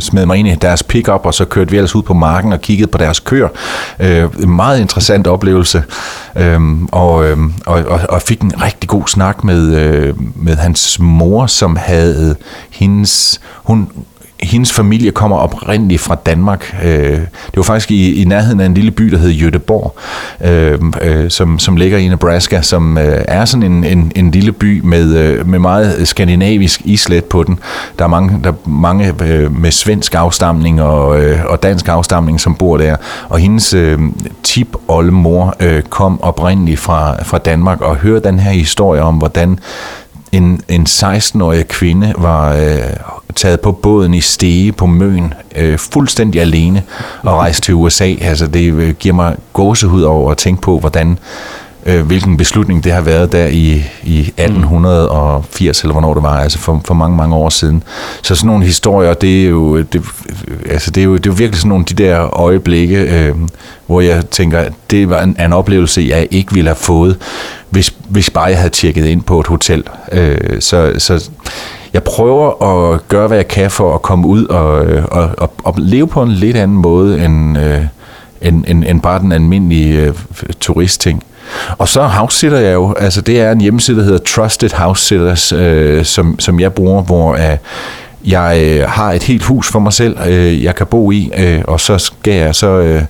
[0.00, 2.60] smed mig ind i deres pickup, og så kørte vi ellers ud på marken og
[2.60, 3.48] kiggede på deres køer
[4.42, 5.84] en meget interessant oplevelse,
[6.36, 10.98] øhm, og, øhm, og, og, og fik en rigtig god snak med, øh, med hans
[11.00, 12.36] mor, som havde
[12.70, 13.40] hendes...
[13.54, 13.88] Hun,
[14.42, 16.76] hendes familie kommer oprindeligt fra Danmark.
[16.84, 19.94] Øh, det var faktisk i, i nærheden af en lille by, der hed Jødeborg,
[20.44, 24.52] øh, øh, som, som ligger i Nebraska, som øh, er sådan en, en, en lille
[24.52, 27.58] by med, øh, med meget skandinavisk islet på den.
[27.98, 29.14] Der er mange, der er mange
[29.50, 31.06] med svensk afstamning og,
[31.48, 32.96] og dansk afstamning, som bor der.
[33.28, 33.74] Og hendes
[34.42, 35.54] tip-oldemor
[35.88, 39.58] kom oprindeligt fra, fra Danmark og hørte den her historie om, hvordan
[40.32, 42.78] en, en 16-årig kvinde var øh,
[43.36, 46.82] taget på båden i Stege på Møn, øh, fuldstændig alene,
[47.22, 48.14] og rejst til USA.
[48.20, 51.18] Altså, det øh, giver mig gåsehud over at tænke på, hvordan
[51.88, 56.58] øh, hvilken beslutning det har været der i, i 1880, eller hvornår det var, altså
[56.58, 57.82] for, for mange, mange år siden.
[58.22, 60.02] Så sådan nogle historier, det er jo, det,
[60.70, 63.34] altså det er jo, det er jo virkelig sådan nogle de der øjeblikke, øh,
[63.86, 67.16] hvor jeg tænker, det var en, en oplevelse, jeg ikke ville have fået,
[67.70, 69.84] hvis, hvis bare jeg havde tjekket ind på et hotel.
[70.12, 71.30] Øh, så, så
[71.92, 74.70] jeg prøver at gøre, hvad jeg kan for at komme ud og,
[75.10, 77.82] og, og, og leve på en lidt anden måde end, øh,
[78.40, 80.14] end, end, end bare den almindelige øh,
[80.60, 81.22] turistting.
[81.78, 85.52] Og så housesitter jeg jo, altså det er en hjemmeside, der hedder Trusted House Sitters,
[85.52, 87.56] øh, som, som jeg bruger, hvor øh,
[88.24, 91.62] jeg øh, har et helt hus for mig selv, øh, jeg kan bo i, øh,
[91.68, 93.02] og så skal jeg så øh,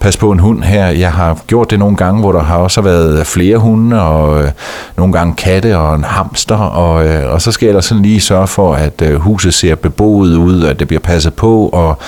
[0.00, 0.86] passe på en hund her.
[0.86, 4.50] Jeg har gjort det nogle gange, hvor der har også været flere hunde, og øh,
[4.96, 8.20] nogle gange katte og en hamster, og, øh, og så skal jeg da sådan lige
[8.20, 11.98] sørge for, at øh, huset ser beboet ud, at det bliver passet på, og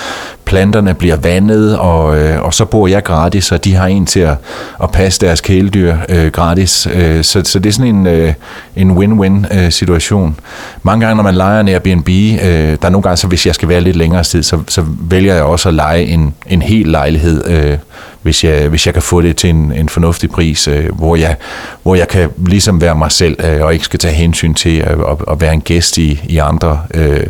[0.49, 4.19] planterne bliver vandet, og, øh, og så bor jeg gratis, og de har en til
[4.19, 4.35] at,
[4.83, 6.87] at passe deres kæledyr øh, gratis.
[6.93, 8.33] Øh, så, så det er sådan en, øh,
[8.75, 10.39] en win-win øh, situation.
[10.83, 13.55] Mange gange, når man leger en Airbnb, øh, der er nogle gange, så hvis jeg
[13.55, 16.87] skal være lidt længere tid, så, så vælger jeg også at lege en, en hel
[16.87, 17.77] lejlighed, øh,
[18.21, 21.35] hvis, jeg, hvis jeg kan få det til en, en fornuftig pris, øh, hvor, jeg,
[21.83, 24.91] hvor jeg kan ligesom være mig selv, øh, og ikke skal tage hensyn til at,
[24.91, 27.27] at, at være en gæst i, i andre øh,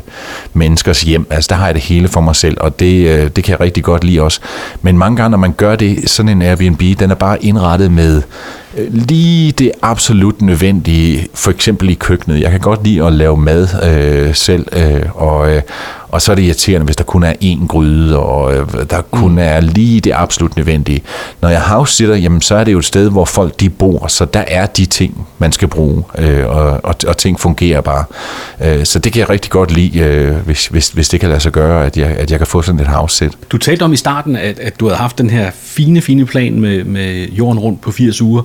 [0.53, 1.27] menneskers hjem.
[1.29, 3.59] Altså der har jeg det hele for mig selv, og det, øh, det kan jeg
[3.59, 4.39] rigtig godt lide også.
[4.81, 8.21] Men mange gange, når man gør det, sådan en Airbnb, den er bare indrettet med
[8.77, 12.41] lige det absolut nødvendige, for eksempel i køkkenet.
[12.41, 15.61] Jeg kan godt lide at lave mad øh, selv, øh, og, øh,
[16.09, 19.31] og så er det irriterende, hvis der kun er én gryde, og øh, der kun
[19.31, 19.37] mm.
[19.37, 21.01] er lige det absolut nødvendige.
[21.41, 24.25] Når jeg house-sitter, jamen så er det jo et sted, hvor folk de bor, så
[24.25, 28.03] der er de ting, man skal bruge, øh, og, og, og ting fungerer bare.
[28.63, 31.39] Øh, så det kan jeg rigtig godt lide, øh, hvis, hvis, hvis det kan lade
[31.39, 33.31] sig gøre, at jeg, at jeg kan få sådan et house-sit.
[33.51, 36.59] Du talte om i starten, at, at du havde haft den her fine, fine plan
[36.59, 38.43] med, med jorden rundt på 80 uger.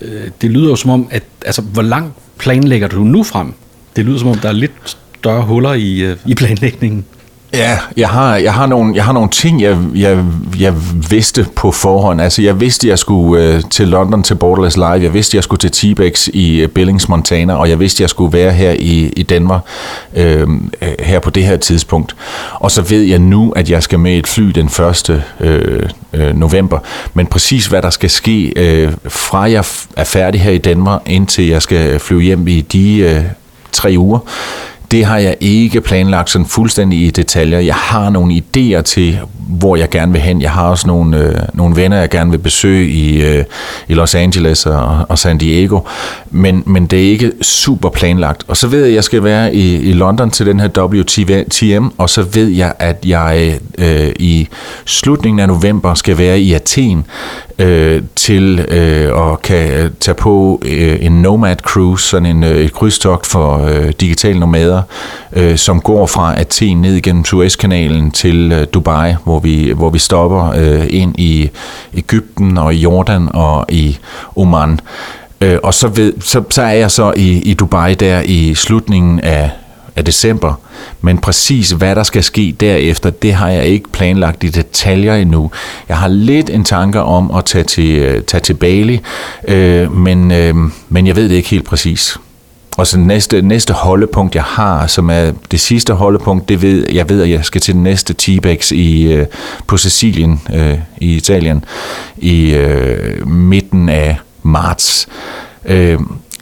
[0.00, 3.52] Øh, det lyder jo som om, at altså, hvor langt planlægger du nu frem?
[3.96, 7.04] Det lyder som om, der er lidt større huller i, øh, i planlægningen.
[7.52, 10.24] Ja, jeg har, jeg har, nogle, jeg har nogle ting, jeg, jeg,
[10.58, 10.74] jeg
[11.10, 12.20] vidste på forhånd.
[12.20, 15.02] Altså, jeg vidste, jeg skulle øh, til London til Borderless Live.
[15.02, 17.54] Jeg vidste, jeg skulle til T-Bex i øh, Billings, Montana.
[17.54, 19.60] Og jeg vidste, jeg skulle være her i, i Denver
[20.16, 22.16] øhm, øh, her på det her tidspunkt.
[22.54, 25.22] Og så ved jeg nu, at jeg skal med et fly den 1.
[25.40, 25.82] Øh,
[26.12, 26.78] øh, november.
[27.14, 29.64] Men præcis hvad der skal ske, øh, fra jeg
[29.96, 33.22] er færdig her i Danmark, indtil jeg skal flyve hjem i de øh,
[33.72, 34.18] tre uger,
[34.90, 37.58] det har jeg ikke planlagt sådan fuldstændig i detaljer.
[37.58, 40.42] Jeg har nogle idéer til, hvor jeg gerne vil hen.
[40.42, 43.44] Jeg har også nogle, øh, nogle venner, jeg gerne vil besøge i, øh,
[43.88, 45.80] i Los Angeles og, og San Diego,
[46.30, 48.44] men, men det er ikke super planlagt.
[48.48, 51.86] Og så ved jeg, at jeg skal være i, i London til den her WTM,
[51.98, 54.48] og så ved jeg, at jeg øh, i
[54.84, 57.04] slutningen af november skal være i Athen
[57.58, 62.56] øh, til øh, at kan øh, tage på øh, en Nomad Cruise, sådan en, øh,
[62.56, 64.82] et krydstogt for øh, digitale nomader,
[65.32, 69.98] øh, som går fra Athen ned igennem Suezkanalen til øh, Dubai, hvor vi, hvor vi
[69.98, 71.50] stopper øh, ind i
[71.94, 73.98] Ægypten og i Jordan og i
[74.36, 74.80] Oman.
[75.40, 79.20] Øh, og så, ved, så, så er jeg så i, i Dubai der i slutningen
[79.20, 79.50] af
[79.98, 80.54] af december.
[81.00, 85.50] Men præcis hvad der skal ske derefter, det har jeg ikke planlagt i detaljer endnu.
[85.88, 89.00] Jeg har lidt en tanke om at tage til, øh, tage til Bali,
[89.48, 90.54] øh, men, øh,
[90.88, 92.16] men jeg ved det ikke helt præcis.
[92.76, 97.08] Og så næste, næste holdepunkt, jeg har, som er det sidste holdepunkt, det ved jeg
[97.08, 99.26] ved, at jeg skal til den næste T-Bex i, øh,
[99.66, 101.64] på Sicilien øh, i Italien
[102.18, 105.08] i øh, midten af marts.
[105.64, 105.98] Øh,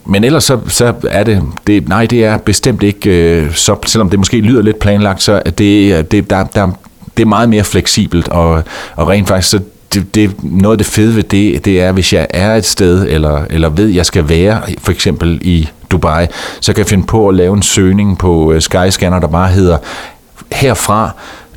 [0.09, 4.09] men ellers så, så er det, det, nej, det er bestemt ikke, øh, så, selvom
[4.09, 6.69] det måske lyder lidt planlagt, så er det, det, der, der,
[7.17, 8.63] det er meget mere fleksibelt, og,
[8.95, 9.59] og rent faktisk så
[9.93, 13.05] det, det, noget af det fede ved det, det er, hvis jeg er et sted,
[13.09, 16.25] eller, eller ved, jeg skal være, for eksempel i Dubai,
[16.59, 19.77] så kan jeg finde på at lave en søgning på øh, Skyscanner, der bare hedder
[20.51, 21.11] herfra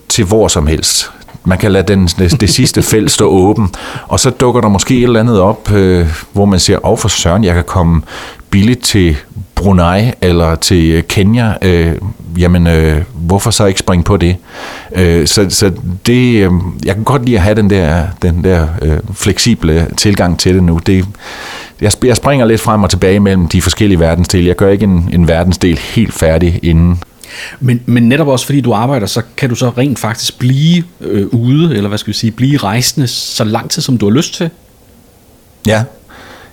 [0.09, 1.11] til hvor som helst.
[1.45, 3.69] Man kan lade den, det, sidste felt stå åben,
[4.09, 6.99] og så dukker der måske et eller andet op, øh, hvor man siger, åh oh,
[6.99, 8.03] for søren, jeg kan komme
[8.51, 9.17] billigt til
[9.55, 11.95] Brunei eller til øh, Kenya, øh,
[12.39, 14.37] jamen øh, hvorfor så ikke springe på det?
[14.97, 15.73] Øh, så så
[16.07, 16.51] det, øh,
[16.85, 20.63] jeg kan godt lide at have den der, den der øh, fleksible tilgang til det
[20.63, 20.81] nu.
[20.87, 21.05] Det,
[21.81, 24.49] jeg, jeg springer lidt frem og tilbage mellem de forskellige verdensdele.
[24.49, 27.03] Jeg gør ikke en, en verdensdel helt færdig inden.
[27.61, 31.27] Men, men netop også fordi du arbejder, så kan du så rent faktisk blive øh,
[31.27, 34.35] ude, eller hvad skal vi sige, blive rejsende så lang tid, som du har lyst
[34.35, 34.51] til?
[35.67, 35.85] Ja,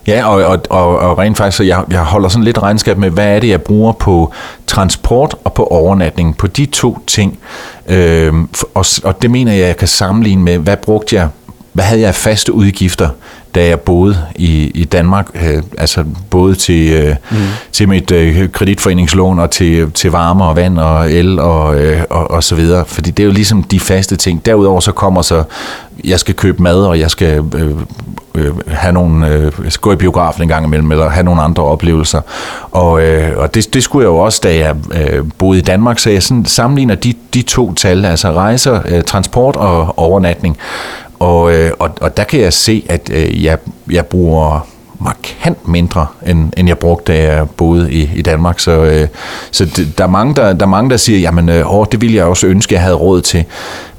[0.08, 3.10] Ja, og, og, og, og rent faktisk, så jeg, jeg holder sådan lidt regnskab med,
[3.10, 4.34] hvad er det, jeg bruger på
[4.68, 7.40] transport og på overnatning, på de to ting.
[7.88, 8.34] Øh,
[8.74, 11.30] og, og det mener jeg, jeg kan sammenligne med, hvad brugte jeg,
[11.78, 13.10] hvad havde jeg faste udgifter
[13.56, 17.38] da jeg boede i, i Danmark, øh, altså både til, øh, mm.
[17.72, 22.32] til mit øh, kreditforeningslån og til, til varme og vand og el og, øh, og,
[22.32, 22.86] og så videre.
[22.86, 24.46] Fordi det er jo ligesom de faste ting.
[24.46, 25.44] Derudover så kommer så,
[26.04, 27.72] jeg skal købe mad, og jeg skal øh,
[28.36, 32.22] øh, have nogle, øh, gå i biografen en gang imellem, eller have nogle andre oplevelser.
[32.72, 36.00] Og, øh, og det, det skulle jeg jo også, da jeg øh, boede i Danmark,
[36.00, 40.58] så jeg sådan sammenligner de, de to tal, altså rejser, øh, transport og overnatning.
[41.20, 43.58] Og, øh, og, og der kan jeg se, at øh, jeg,
[43.92, 44.68] jeg bruger
[45.00, 48.60] markant mindre, end, end jeg brugte, da jeg boede i, i Danmark.
[48.60, 49.08] Så, øh,
[49.52, 52.02] så det, der, er mange, der, der er mange, der siger, jamen, øh, åh, det
[52.02, 53.46] ville jeg også ønske, jeg havde råd til.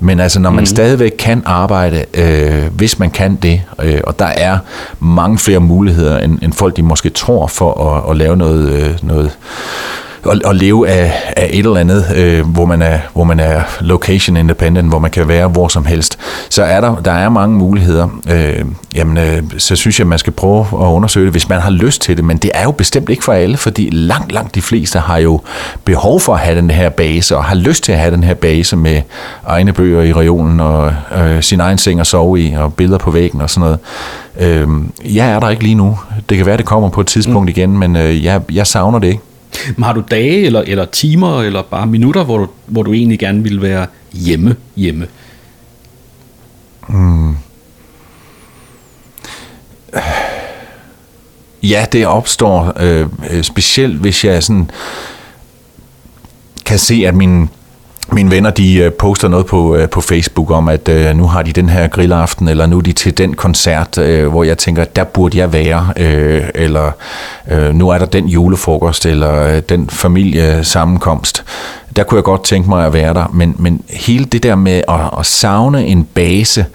[0.01, 0.67] Men altså, når man mm.
[0.67, 4.59] stadigvæk kan arbejde, øh, hvis man kan det, øh, og der er
[5.01, 8.95] mange flere muligheder, end, end folk de måske tror for at, at lave noget, øh,
[9.03, 9.39] noget
[10.31, 13.63] at, at leve af, af et eller andet, øh, hvor, man er, hvor man er
[13.81, 16.19] location independent, hvor man kan være hvor som helst,
[16.51, 18.09] så er der, der er mange muligheder.
[18.31, 18.65] Øh,
[18.95, 22.03] jamen, øh, så synes jeg, man skal prøve at undersøge det, hvis man har lyst
[22.03, 24.99] til det, men det er jo bestemt ikke for alle, fordi langt, langt de fleste
[24.99, 25.41] har jo
[25.85, 28.35] behov for at have den her base, og har lyst til at have den her
[28.35, 29.03] base med
[29.47, 33.11] egne bøger i regionen, og øh, sin egen seng at sove i, og billeder på
[33.11, 33.79] væggen og sådan noget.
[34.41, 34.69] Øh,
[35.17, 35.99] jeg er der ikke lige nu.
[36.29, 37.49] Det kan være, det kommer på et tidspunkt mm.
[37.49, 39.23] igen, men øh, jeg, jeg savner det ikke.
[39.77, 43.19] Men har du dage eller, eller timer eller bare minutter, hvor du, hvor du egentlig
[43.19, 45.07] gerne vil være hjemme hjemme?
[46.89, 47.37] Mm.
[51.63, 54.71] Ja, det opstår øh, øh, specielt, hvis jeg sådan
[56.65, 57.51] kan se, at min
[58.13, 61.43] mine venner, de øh, poster noget på, øh, på Facebook om, at øh, nu har
[61.43, 64.85] de den her grillaften, eller nu er de til den koncert, øh, hvor jeg tænker,
[64.85, 66.91] der burde jeg være, øh, eller
[67.51, 71.45] øh, nu er der den julefrokost, eller øh, den familiesammenkomst.
[71.97, 74.83] Der kunne jeg godt tænke mig at være der, men, men hele det der med
[74.89, 76.67] at, at savne en base,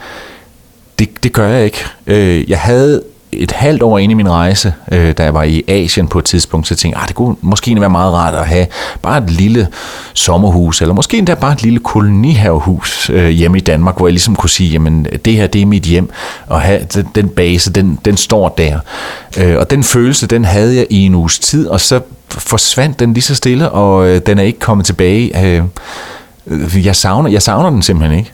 [0.99, 1.85] det, det gør jeg ikke.
[2.07, 3.01] Øh, jeg havde
[3.37, 6.25] et halvt år inde i min rejse, øh, da jeg var i Asien på et
[6.25, 8.67] tidspunkt, så tænkte jeg, ah, det kunne måske være meget rart at have
[9.01, 9.67] bare et lille
[10.13, 14.35] sommerhus, eller måske endda bare et lille kolonihavehus øh, hjemme i Danmark, hvor jeg ligesom
[14.35, 16.09] kunne sige, jamen det her, det er mit hjem,
[16.47, 16.81] og have
[17.15, 18.79] den base, den, den står der.
[19.37, 23.13] Øh, og den følelse, den havde jeg i en uges tid, og så forsvandt den
[23.13, 25.45] lige så stille, og øh, den er ikke kommet tilbage.
[25.45, 25.63] Øh,
[26.85, 28.31] jeg, savner, jeg savner den simpelthen ikke.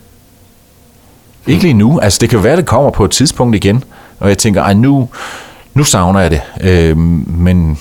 [1.48, 2.00] Ikke lige nu.
[2.00, 3.84] Altså, det kan være, det kommer på et tidspunkt igen.
[4.20, 5.10] Og jeg tænker, ej, nu,
[5.74, 6.42] nu savner jeg det.
[6.62, 7.80] Øh, men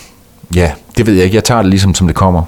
[0.55, 1.35] ja, det ved jeg ikke.
[1.35, 2.43] Jeg tager det ligesom, som det kommer.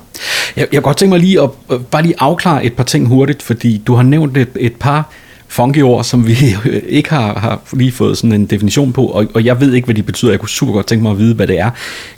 [0.56, 3.06] Jeg, jeg kan godt tænke mig lige at øh, bare lige afklare et par ting
[3.06, 5.10] hurtigt, fordi du har nævnt et, et par
[5.48, 6.38] funky ord, som vi
[6.88, 9.94] ikke har, har lige fået sådan en definition på, og, og jeg ved ikke, hvad
[9.94, 10.30] de betyder.
[10.32, 11.70] Jeg kunne super godt tænke mig at vide, hvad det er.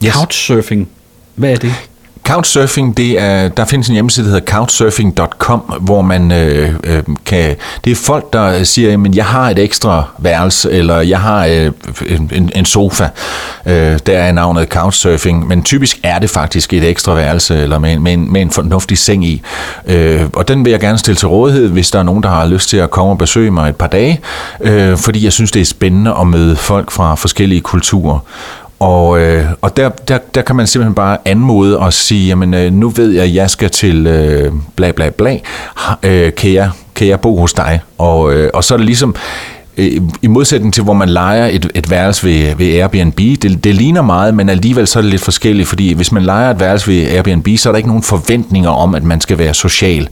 [0.04, 0.12] Yes.
[0.12, 0.88] Couchsurfing,
[1.34, 1.74] hvad er det?
[2.26, 7.56] Couchsurfing, det er, der findes en hjemmeside, der hedder couchsurfing.com, hvor man øh, øh, kan...
[7.84, 11.72] Det er folk, der siger, at jeg har et ekstra værelse, eller jeg har øh,
[12.32, 13.08] en, en sofa.
[13.66, 17.98] Øh, der er navnet couchsurfing, men typisk er det faktisk et ekstra værelse, eller med,
[17.98, 19.42] med, en, med en fornuftig seng i.
[19.86, 22.46] Øh, og den vil jeg gerne stille til rådighed, hvis der er nogen, der har
[22.46, 24.20] lyst til at komme og besøge mig et par dage,
[24.60, 28.18] øh, fordi jeg synes, det er spændende at møde folk fra forskellige kulturer.
[28.82, 32.72] Og, øh, og der, der, der kan man simpelthen bare anmode og sige, jamen øh,
[32.72, 35.38] nu ved jeg, at jeg skal til øh, bla bla bla,
[36.02, 37.80] øh, kan, jeg, kan jeg bo hos dig?
[37.98, 39.14] Og, øh, og så er det ligesom,
[39.76, 43.74] øh, i modsætning til, hvor man leger et, et værelse ved, ved Airbnb, det, det
[43.74, 46.90] ligner meget, men alligevel så er det lidt forskelligt, fordi hvis man leger et værelse
[46.90, 50.08] ved Airbnb, så er der ikke nogen forventninger om, at man skal være social.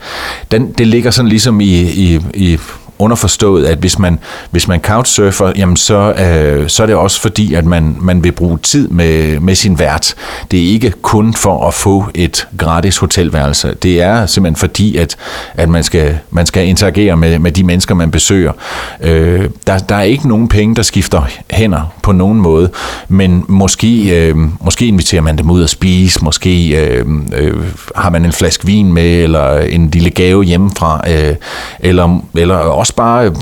[0.51, 2.59] Den, det ligger sådan ligesom i, i, i
[3.01, 4.19] underforstået, at hvis man,
[4.51, 8.33] hvis man couchsurfer, jamen så, øh, så er det også fordi, at man, man vil
[8.33, 10.15] bruge tid med, med sin vært.
[10.51, 13.75] Det er ikke kun for at få et gratis hotelværelse.
[13.83, 15.17] Det er simpelthen fordi, at,
[15.55, 18.53] at man, skal, man skal interagere med, med de mennesker, man besøger.
[19.01, 22.71] Øh, der, der er ikke nogen penge, der skifter hænder på nogen måde,
[23.09, 27.55] men måske, øh, måske inviterer man dem ud at spise, måske øh, øh,
[27.97, 31.35] har man en flaske vin med, eller en lille gave hjemmefra, øh,
[31.81, 33.35] eller, eller også også bare øh,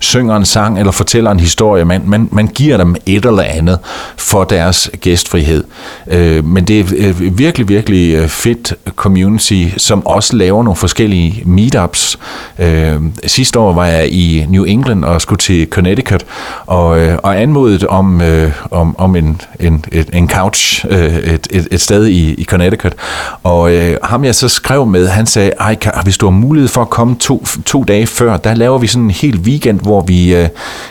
[0.00, 1.84] synger en sang eller fortæller en historie.
[1.84, 3.78] Man, man, man giver dem et eller andet
[4.16, 5.64] for deres gæstfrihed.
[6.06, 11.42] Øh, men det er øh, virkelig, virkelig øh, fedt community, som også laver nogle forskellige
[11.46, 12.18] meetups.
[12.58, 16.24] Øh, sidste år var jeg i New England og skulle til Connecticut
[16.66, 21.48] og, øh, og anmodet om, øh, om, om en, en, et, en couch øh, et,
[21.50, 22.94] et, et sted i, i Connecticut.
[23.42, 26.82] Og øh, ham jeg så skrev med, han sagde, Ej, hvis du har mulighed for
[26.82, 30.34] at komme to, to dage før, der laver vi sådan en hel weekend, hvor vi,
[30.34, 30.48] øh,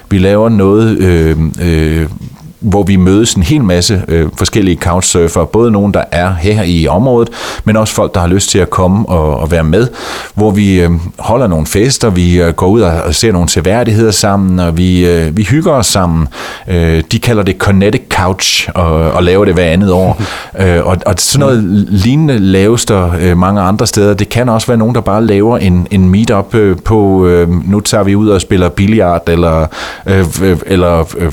[0.09, 2.09] vi laver noget, øh, øh,
[2.61, 6.87] hvor vi mødes en hel masse øh, forskellige couchsurfere, både nogen, der er her i
[6.87, 7.29] området,
[7.63, 9.87] men også folk, der har lyst til at komme og, og være med,
[10.35, 14.11] hvor vi øh, holder nogle fester, vi øh, går ud og, og ser nogle seværdigheder
[14.11, 16.27] sammen, og vi, øh, vi hygger os sammen.
[16.67, 20.21] Øh, de kalder det Kinetic Couch, og, og laver det hver andet år.
[20.61, 24.13] øh, og, og sådan noget lignende laves der øh, mange andre steder.
[24.13, 27.79] Det kan også være nogen, der bare laver en, en meetup øh, på, øh, nu
[27.79, 29.67] tager vi ud og spiller billiard, eller,
[30.05, 31.31] øh, øh, eller øh,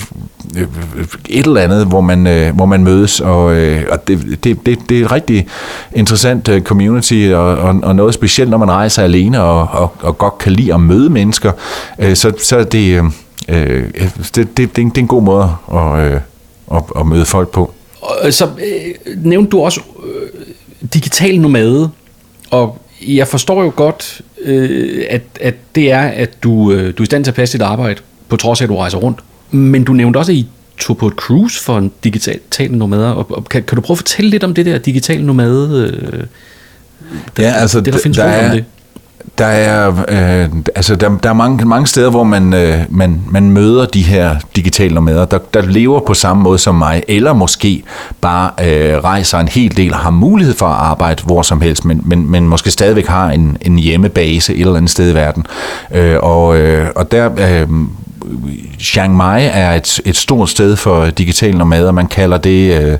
[1.28, 4.78] et eller andet, hvor man, øh, hvor man mødes, og, øh, og det, det, det,
[4.88, 5.46] det er et rigtig
[5.94, 10.18] interessant øh, community, og, og, og noget specielt, når man rejser alene, og, og, og
[10.18, 11.52] godt kan lide at møde mennesker,
[11.98, 13.04] øh, så, så er det, øh,
[13.48, 16.20] øh det, det, det, det er en god måde at, øh,
[16.74, 17.74] at, at møde folk på.
[18.00, 20.44] Og øh, så øh, nævnte du også øh,
[20.94, 21.90] digital nomade,
[22.50, 27.04] og jeg forstår jo godt, øh, at, at det er, at du, øh, du er
[27.04, 29.18] i stand til at passe dit arbejde, på trods af, at du rejser rundt.
[29.50, 30.48] Men du nævnte også, at I
[30.80, 33.14] tog på et cruise for en digital nomade.
[33.16, 35.92] Og, og kan, kan du prøve at fortælle lidt om det der digital nomade?
[36.12, 36.22] Øh,
[37.36, 38.64] der, ja, altså, det, der findes der er, om det.
[39.38, 43.50] Der er, øh, altså der, der er mange, mange steder, hvor man, øh, man, man
[43.50, 47.82] møder de her digitale nomader, der, der lever på samme måde som mig, eller måske
[48.20, 51.84] bare øh, rejser en hel del og har mulighed for at arbejde hvor som helst,
[51.84, 55.46] men, men, men måske stadigvæk har en, en hjemmebase et eller andet sted i verden.
[55.94, 57.68] Øh, og, øh, og der øh,
[58.78, 61.92] Chiang Mai er et, et stort sted for digital nomader.
[61.92, 62.98] Man kalder det øh,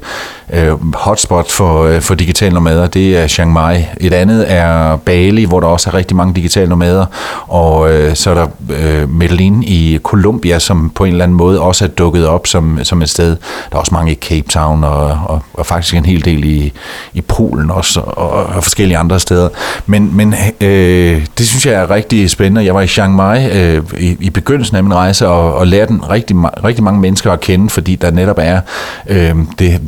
[0.53, 2.87] øh, hotspot for, øh, for digital nomader.
[2.87, 3.85] Det er Chiang Mai.
[4.01, 7.07] Et andet er Bali, hvor der også er rigtig mange digitale nomader.
[7.47, 11.61] Og øh, så er der øh, Medellin i Colombia, som på en eller anden måde
[11.61, 13.37] også er dukket op som, som et sted.
[13.71, 16.73] Der er også mange i Cape Town, og, og, og faktisk en hel del i,
[17.15, 19.49] i Polen også, og, og forskellige andre steder.
[19.87, 22.65] Men, men øh, det synes jeg er rigtig spændende.
[22.65, 26.11] Jeg var i Chiang Mai øh, i, i begyndelsen af min rejse, og, og den
[26.11, 28.61] rigtig, rigtig mange mennesker at kende, fordi der netop er
[29.09, 29.81] øhm, øh, det,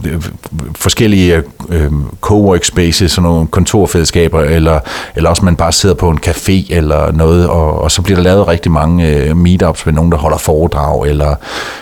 [0.76, 1.90] forskellige øh,
[2.20, 4.80] co-work spaces, sådan nogle kontorfællesskaber, eller,
[5.16, 8.24] eller også man bare sidder på en café eller noget, og, og så bliver der
[8.24, 11.34] lavet rigtig mange øh, meetups med nogen, der holder foredrag, eller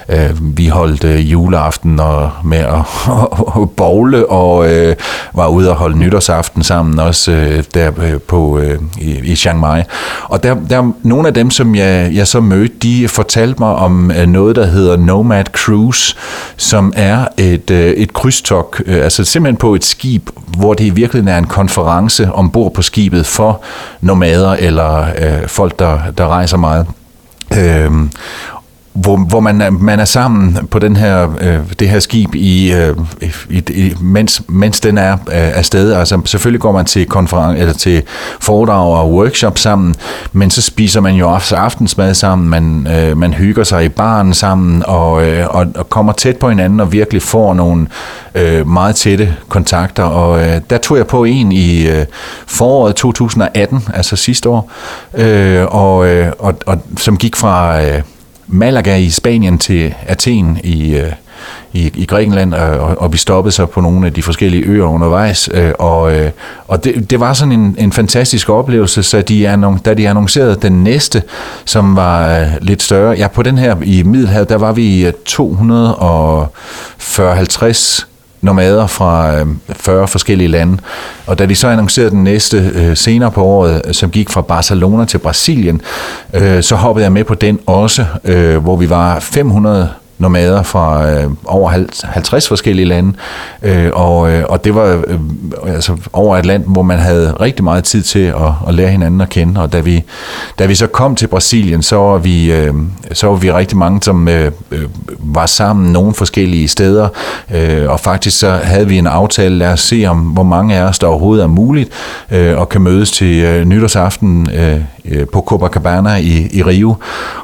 [0.09, 2.83] øh, vi holdt øh, juleaften og, med at
[3.57, 4.97] og, bowle, og øh,
[5.35, 9.61] var ude og holde nytårsaften sammen også øh, der øh, på, øh, i, i Chiang
[9.61, 9.83] Mai.
[10.25, 14.11] Og der, der nogle af dem, som jeg, jeg så mødte, de fortalte mig om
[14.11, 16.17] øh, noget, der hedder Nomad Cruise,
[16.57, 20.91] som er et, øh, et krydstogt, øh, altså simpelthen på et skib, hvor det i
[20.91, 23.63] virkeligheden er en konference ombord på skibet for
[24.01, 26.87] nomader eller øh, folk, der, der rejser meget.
[27.59, 28.11] Øhm,
[29.01, 32.73] hvor, hvor man, er, man er sammen på den her, øh, det her skib, i,
[32.73, 32.97] øh,
[33.51, 35.93] i, i, mens, mens den er øh, afsted.
[35.93, 38.03] Altså, selvfølgelig går man til, konference, eller til
[38.41, 39.95] foredrag og workshop sammen,
[40.33, 44.35] men så spiser man jo også aftensmad sammen, man, øh, man hygger sig i baren
[44.35, 47.87] sammen, og, øh, og, og kommer tæt på hinanden, og virkelig får nogle
[48.35, 50.03] øh, meget tætte kontakter.
[50.03, 52.07] Og øh, der tog jeg på en i øh,
[52.47, 54.71] foråret 2018, altså sidste år,
[55.15, 57.83] øh, og, øh, og, og som gik fra...
[57.83, 58.03] Øh,
[58.49, 61.13] Malaga i Spanien til Athen i, øh,
[61.73, 64.85] i, i Grækenland, øh, og, og vi stoppede så på nogle af de forskellige øer
[64.85, 66.31] undervejs, øh, og, øh,
[66.69, 70.85] og det, det var sådan en, en fantastisk oplevelse, så de, da de annoncerede den
[70.85, 71.23] næste,
[71.65, 75.13] som var øh, lidt større, ja på den her i Middelhavet, der var vi øh,
[75.29, 78.08] 240-50
[78.41, 80.79] nomader fra øhm, 40 forskellige lande.
[81.27, 84.41] Og da de så annoncerede den næste øh, senere på året, øh, som gik fra
[84.41, 85.81] Barcelona til Brasilien,
[86.35, 89.89] øh, så hoppede jeg med på den også, øh, hvor vi var 500
[90.19, 91.71] nomader fra øh, over
[92.05, 93.13] 50 forskellige lande,
[93.63, 95.19] øh, og, øh, og det var øh,
[95.75, 99.21] altså over et land, hvor man havde rigtig meget tid til at, at lære hinanden
[99.21, 100.05] at kende, og da vi,
[100.59, 102.75] da vi så kom til Brasilien, så var vi, øh,
[103.13, 104.85] så var vi rigtig mange, som øh, øh
[105.19, 107.09] var sammen nogle forskellige steder,
[107.55, 110.83] øh, og faktisk så havde vi en aftale, lad os se om, hvor mange af
[110.83, 111.91] os, der overhovedet er muligt,
[112.31, 116.95] øh, og kan mødes til øh, nytårsaften øh, øh på Copacabana i, i Rio,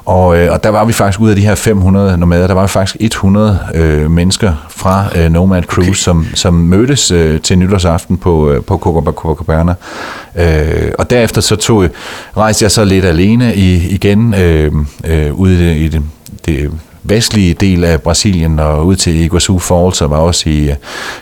[0.05, 2.64] og, øh, og der var vi faktisk ud af de her 500 nomader, der var
[2.67, 5.95] faktisk 100 øh, mennesker fra øh, Nomad Cruise, okay.
[5.95, 9.75] som, som mødtes øh, til nytårsaften på, øh, på Copacabana.
[10.37, 11.89] Øh, og derefter så tog,
[12.37, 14.73] rejste jeg så lidt alene i, igen øh,
[15.05, 16.03] øh, ude i det,
[16.47, 16.71] det
[17.05, 20.70] vestlige del af Brasilien og ud til Iguazu Falls og var også i,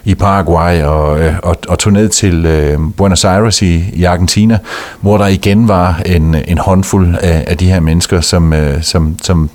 [0.05, 4.59] i Paraguay og, øh, og, og tog ned til øh, Buenos Aires i, i Argentina,
[5.01, 9.17] hvor der igen var en, en håndfuld af, af de her mennesker, som, øh, som,
[9.23, 9.51] som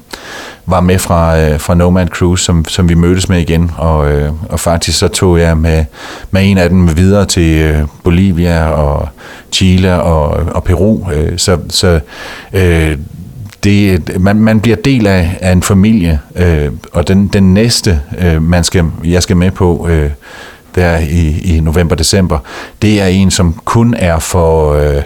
[0.65, 4.31] var med fra, øh, fra Nomad Cruise, som, som vi mødtes med igen, og, øh,
[4.49, 5.85] og faktisk så tog jeg med,
[6.31, 9.09] med en af dem videre til øh, Bolivia og
[9.51, 11.99] Chile og, og Peru, øh, så, så
[12.53, 12.97] øh,
[13.63, 18.41] det, man, man bliver del af, af en familie, øh, og den, den næste, øh,
[18.41, 20.09] man skal, jeg skal med på, øh,
[20.75, 22.39] der i, i november-december,
[22.81, 24.73] det er en, som kun er for...
[24.73, 25.01] Øh,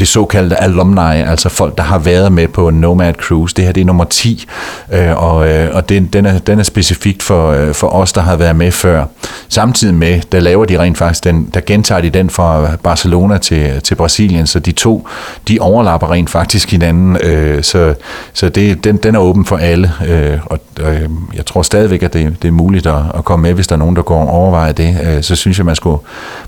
[0.00, 3.54] det såkaldte alumni, altså folk, der har været med på Nomad Cruise.
[3.56, 4.46] Det her det er nummer 10,
[4.92, 8.20] øh, og, øh, og den, den, er, den er specifikt for, øh, for os, der
[8.20, 9.04] har været med før.
[9.48, 13.80] Samtidig med, der laver de rent faktisk den, der gentager de den fra Barcelona til,
[13.82, 15.08] til Brasilien, så de to,
[15.48, 17.94] de overlapper rent faktisk hinanden, øh, så,
[18.32, 22.12] så det, den, den er åben for alle, øh, og øh, jeg tror stadigvæk, at
[22.12, 24.28] det, det er muligt at, at komme med, hvis der er nogen, der går og
[24.28, 25.98] overvejer det, øh, så synes jeg, man skulle,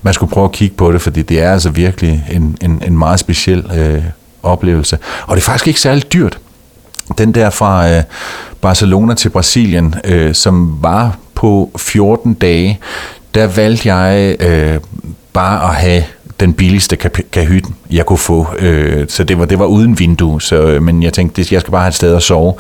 [0.03, 2.99] man skulle prøve at kigge på det, fordi det er altså virkelig en, en, en
[2.99, 4.03] meget speciel speciel øh,
[4.43, 4.99] oplevelse.
[5.27, 6.39] Og det er faktisk ikke særlig dyrt.
[7.19, 8.03] Den der fra øh,
[8.61, 12.81] Barcelona til Brasilien, øh, som var på 14 dage,
[13.35, 14.81] der valgte jeg øh,
[15.33, 16.05] bare at have
[16.43, 16.97] den billigste
[17.33, 18.47] kahyt, jeg kunne få.
[18.59, 21.71] Øh, så det var, det var uden vindue, så, øh, men jeg tænkte, jeg skal
[21.71, 22.55] bare have et sted at sove.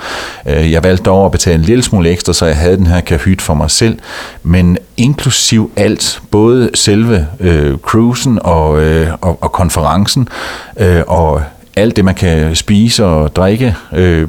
[0.46, 3.00] Øh, jeg valgte dog at betale en lille smule ekstra, så jeg havde den her
[3.00, 3.98] kahyt for mig selv,
[4.42, 10.28] men inklusiv alt, både selve øh, cruisen og, øh, og, og konferencen,
[10.76, 11.42] øh, og
[11.76, 14.28] alt det, man kan spise og drikke, øh,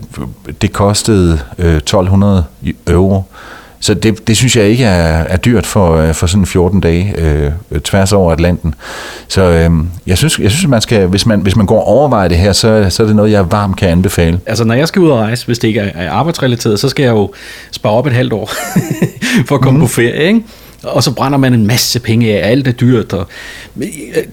[0.61, 2.45] det kostede øh, 1200
[2.87, 3.23] euro.
[3.83, 7.13] Så det, det synes jeg ikke er, er dyrt for, øh, for sådan 14 dage
[7.17, 8.75] øh, tværs over Atlanten.
[9.27, 9.71] Så øh,
[10.07, 12.53] jeg synes, jeg synes man skal, hvis man, hvis man går og overvejer det her,
[12.53, 14.39] så, så er det noget, jeg varmt kan anbefale.
[14.45, 17.11] Altså når jeg skal ud og rejse, hvis det ikke er arbejdsrelateret, så skal jeg
[17.11, 17.33] jo
[17.71, 18.51] spare op et halvt år
[19.47, 19.85] for at komme mm.
[19.85, 20.43] på ferie, ikke?
[20.83, 23.13] Og så brænder man en masse penge af, alt er dyrt.
[23.13, 23.27] Og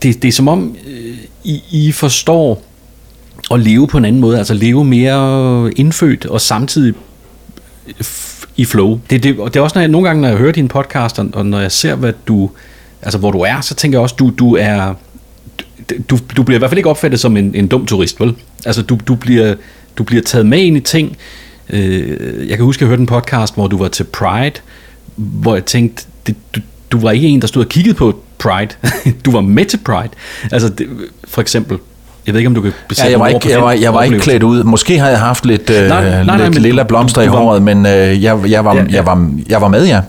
[0.02, 2.62] det, det er som om, øh, I, I forstår
[3.50, 6.94] at leve på en anden måde, altså leve mere indfødt og samtidig
[8.56, 9.00] i flow.
[9.10, 11.28] Det, det, det er også når jeg, nogle gange, når jeg hører din podcast, og,
[11.32, 12.50] og når jeg ser, hvad du,
[13.02, 14.94] altså hvor du er, så tænker jeg også, du, du er,
[16.10, 18.34] du, du bliver i hvert fald ikke opfattet som en, en dum turist, vel?
[18.66, 19.54] Altså du, du, bliver,
[19.96, 21.16] du bliver taget med ind i ting.
[21.70, 24.60] Øh, jeg kan huske, at jeg hørte en podcast, hvor du var til Pride,
[25.16, 26.60] hvor jeg tænkte, det, du,
[26.92, 28.68] du var ikke en, der stod og kiggede på Pride.
[29.24, 30.10] du var med til Pride.
[30.52, 30.88] Altså det,
[31.24, 31.78] for eksempel,
[32.30, 34.02] jeg ved ikke, om du kan besætte ja, jeg var ikke, jeg var, jeg var
[34.02, 34.64] ikke klædt ud.
[34.64, 37.62] Måske har jeg haft lidt, nej, nej, øh, nej, lidt men, lille blomster i håret,
[37.62, 38.86] men øh, jeg, jeg, var, ja, ja.
[38.90, 40.00] Jeg, var, jeg var med, ja.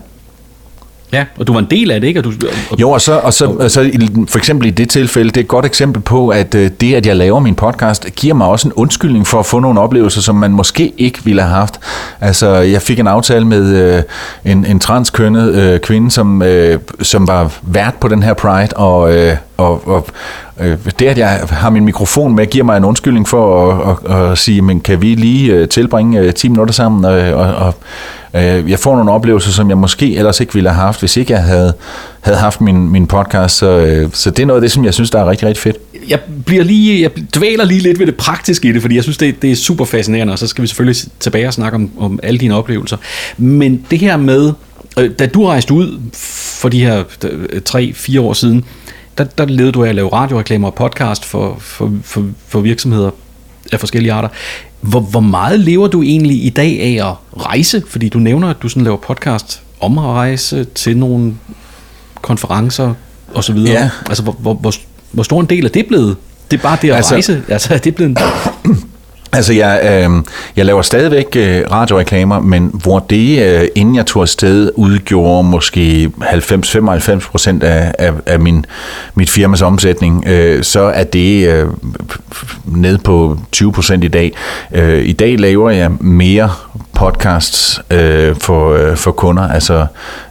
[1.12, 2.20] Ja, og du var en del af det, ikke?
[2.20, 2.32] Og du,
[2.70, 3.90] og, jo, og så, og så og så
[4.28, 7.06] for eksempel i det tilfælde, det er et godt eksempel på, at øh, det, at
[7.06, 10.34] jeg laver min podcast, giver mig også en undskyldning for at få nogle oplevelser, som
[10.34, 11.80] man måske ikke ville have haft.
[12.20, 14.02] Altså, jeg fik en aftale med øh,
[14.44, 19.14] en, en transkønnet øh, kvinde, som, øh, som var vært på den her Pride, og,
[19.14, 20.06] øh, og, og
[20.60, 24.30] øh, det, at jeg har min mikrofon med, giver mig en undskyldning for at, at,
[24.30, 27.74] at sige, men kan vi lige øh, tilbringe øh, 10 minutter sammen, og, og, og
[28.36, 31.32] Øh, jeg får nogle oplevelser, som jeg måske ellers ikke ville have haft, hvis ikke
[31.32, 31.74] jeg havde,
[32.20, 33.56] havde haft min, min podcast.
[33.56, 35.62] Så, øh, så det er noget af det, som jeg synes, der er rigtig, rigtig
[35.62, 35.76] fedt.
[36.08, 39.18] Jeg, bliver lige, jeg dvæler lige lidt ved det praktiske i det, fordi jeg synes,
[39.18, 42.20] det, det er super fascinerende, og så skal vi selvfølgelig tilbage og snakke om, om
[42.22, 42.96] alle dine oplevelser.
[43.36, 44.52] Men det her med,
[45.18, 46.00] da du rejste ud
[46.60, 47.02] for de her
[47.64, 48.64] tre-fire år siden,
[49.24, 53.10] der, der levede du af at lave radioreklamer og podcast for, for, for, for virksomheder
[53.72, 54.28] af forskellige arter.
[54.80, 57.82] Hvor, hvor meget lever du egentlig i dag af at rejse?
[57.88, 61.34] Fordi du nævner, at du sådan laver podcast omrejse til nogle
[62.22, 62.94] konferencer
[63.34, 63.72] og så videre.
[63.72, 63.90] Ja.
[64.08, 64.74] Altså, hvor, hvor, hvor,
[65.10, 66.16] hvor stor en del er det blevet?
[66.50, 67.42] Det er bare det at altså, rejse.
[67.48, 68.16] Altså, er det blevet en...
[69.34, 70.24] Altså, jeg, øh,
[70.56, 76.10] jeg laver stadigvæk øh, radioreklamer, men hvor det, øh, inden jeg tog afsted, udgjorde måske
[76.20, 78.66] 90-95 procent af, af, af min,
[79.14, 81.66] mit firmas omsætning, øh, så er det øh,
[82.64, 84.32] ned på 20 procent i dag.
[84.72, 86.50] Øh, I dag laver jeg mere
[86.94, 89.48] podcasts øh, for, øh, for kunder.
[89.48, 89.86] Altså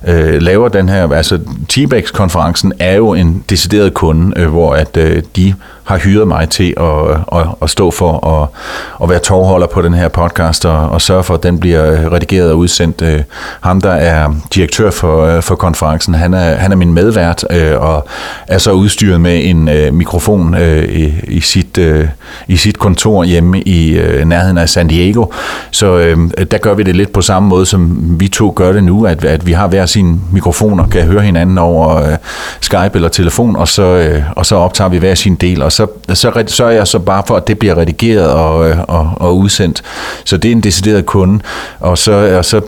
[0.07, 1.39] øh, laver den her, altså
[1.69, 5.53] T-Bags-konferencen er jo en decideret kunde, øh, hvor at øh, de
[5.83, 8.47] har hyret mig til at, øh, at, at stå for at,
[9.03, 12.11] at være tovholder på den her podcast og, og sørge for, at den bliver øh,
[12.11, 13.01] redigeret og udsendt.
[13.01, 13.19] Øh,
[13.61, 17.81] ham, der er direktør for, øh, for konferencen, han er, han er min medvært øh,
[17.81, 18.07] og
[18.47, 22.07] er så udstyret med en øh, mikrofon øh, i, i, sit, øh,
[22.47, 25.25] i sit kontor hjemme i øh, nærheden af San Diego.
[25.71, 26.17] Så øh,
[26.51, 29.25] der gør vi det lidt på samme måde, som vi to gør det nu, at,
[29.25, 32.17] at vi har hver sin mikrofon og kan høre hinanden over øh,
[32.61, 35.87] Skype eller telefon, og så, øh, og så optager vi hver sin del, og så,
[36.13, 39.81] så sørger jeg så bare for, at det bliver redigeret og, øh, og, og udsendt.
[40.25, 41.39] Så det er en decideret kunde,
[41.79, 42.61] og så, og så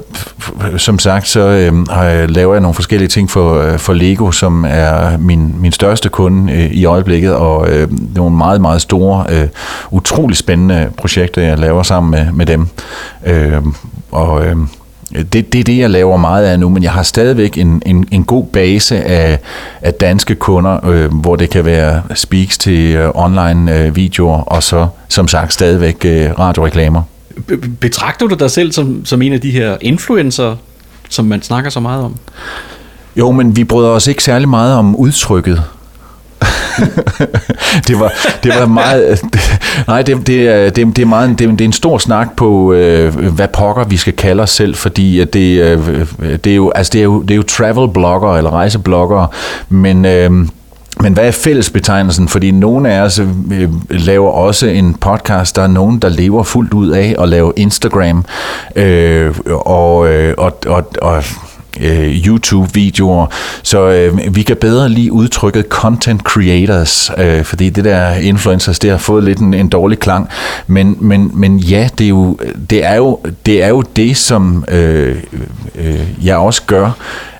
[0.78, 4.32] som sagt, så øh, har jeg, laver jeg nogle forskellige ting for, øh, for Lego,
[4.32, 9.26] som er min, min største kunde øh, i øjeblikket, og øh, nogle meget, meget store,
[9.30, 9.48] øh,
[9.92, 12.68] utrolig spændende projekter, jeg laver sammen med, med dem.
[13.26, 13.62] Øh,
[14.12, 14.56] og øh,
[15.34, 18.08] det, det er det, jeg laver meget af nu, men jeg har stadigvæk en, en,
[18.12, 19.40] en god base af,
[19.82, 24.64] af danske kunder, øh, hvor det kan være speaks til øh, online øh, videoer, og
[24.64, 27.02] så som sagt stadigvæk øh, radioreklamer.
[27.48, 30.56] Be- Betragter du dig selv som, som en af de her influencer,
[31.10, 32.16] som man snakker så meget om?
[33.16, 35.64] Jo, men vi bryder os ikke særlig meget om udtrykket.
[37.88, 38.12] det var
[38.44, 39.22] det var meget
[39.88, 42.74] nej det, det, er, det, det er meget det, det er en stor snak på
[42.74, 46.08] øh, hvad pokker vi skal kalde os selv fordi at det, øh,
[46.44, 49.28] det er jo altså det er jo det er jo travel blogger eller rejseblogger
[49.70, 50.32] men øh,
[51.02, 52.28] men hvad er fællesbetegnelsen?
[52.28, 56.74] Fordi nogle af os øh, laver også en podcast, der er nogen, der lever fuldt
[56.74, 58.26] ud af at lave Instagram
[58.76, 61.24] øh, og, øh, og, og, og
[61.80, 63.26] øh, YouTube-videoer,
[63.64, 68.92] så øh, vi kan bedre lige udtrykket content creators, øh, fordi det der influencers, det
[68.92, 70.30] har fået lidt en, en dårlig klang,
[70.68, 72.38] men, men, men ja, det er jo
[72.70, 75.16] det, er jo, det, er jo det som øh,
[75.76, 76.92] øh, jeg også gør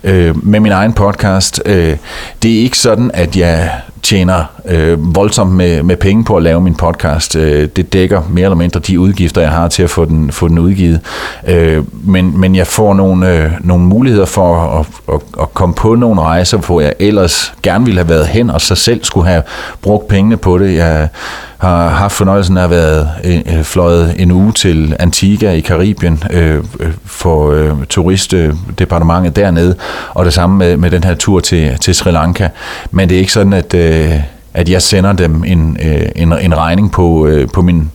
[0.04, 1.62] øh, med min egen podcast.
[1.66, 1.98] Øh,
[2.44, 3.72] det er ikke sådan, at jeg
[4.04, 7.36] tjener øh, voldsomt med, med penge på at lave min podcast.
[7.36, 10.48] Øh, det dækker mere eller mindre de udgifter, jeg har til at få den, få
[10.48, 11.00] den udgivet.
[11.48, 15.96] Øh, men, men jeg får nogle, øh, nogle muligheder for at, at, at komme på
[15.96, 19.44] nogle rejser, hvor jeg ellers gerne ville have været hen, og så selv skulle have
[19.82, 20.76] brugt pengene på det.
[20.76, 21.08] Jeg
[21.64, 26.24] har haft fornøjelsen af at være øh, øh fløjet en uge til Antigua i Karibien
[26.32, 29.76] øh, øh, for øh, turistdepartementet dernede,
[30.14, 32.50] og det samme med, med den her tur til, til Sri Lanka.
[32.92, 34.20] Men det er ikke sådan, at, øh,
[34.54, 37.92] at jeg sender dem en, øh, en, en regning på, øh, på min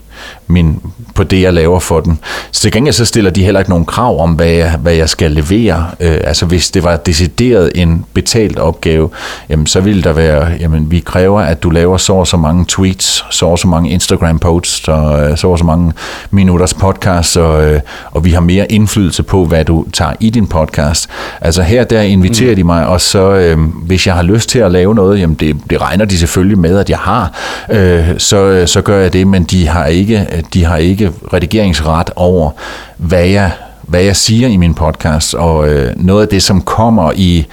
[0.49, 0.81] min,
[1.15, 2.19] på det, jeg laver for den.
[2.51, 5.09] Så til gengæld så stiller de heller ikke nogen krav om, hvad jeg, hvad jeg
[5.09, 5.87] skal levere.
[6.01, 9.11] Øh, altså hvis det var decideret en betalt opgave,
[9.49, 12.65] jamen så ville der være, jamen vi kræver, at du laver så og så mange
[12.69, 15.93] tweets, så og så mange Instagram posts, og øh, så og så mange
[16.31, 17.81] minutters podcast, og, øh,
[18.11, 21.09] og vi har mere indflydelse på, hvad du tager i din podcast.
[21.41, 22.57] Altså her der inviterer mm.
[22.57, 25.57] de mig, og så øh, hvis jeg har lyst til at lave noget, jamen det,
[25.71, 27.33] det regner de selvfølgelig med, at jeg har,
[27.71, 32.11] øh, så, øh, så gør jeg det, men de har ikke de har ikke redigeringsret
[32.17, 32.51] over,
[32.97, 33.51] hvad jeg,
[33.83, 37.47] hvad jeg siger i min podcast, og øh, noget af det, som kommer i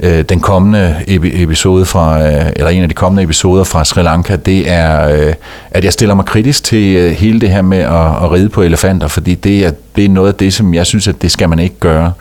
[0.00, 0.96] øh, den kommende
[1.42, 5.34] episode fra, øh, eller en af de kommende episoder fra Sri Lanka, det er, øh,
[5.70, 8.62] at jeg stiller mig kritisk til øh, hele det her med at, at ride på
[8.62, 11.48] elefanter, fordi det er, det er noget af det, som jeg synes, at det skal
[11.48, 12.12] man ikke gøre.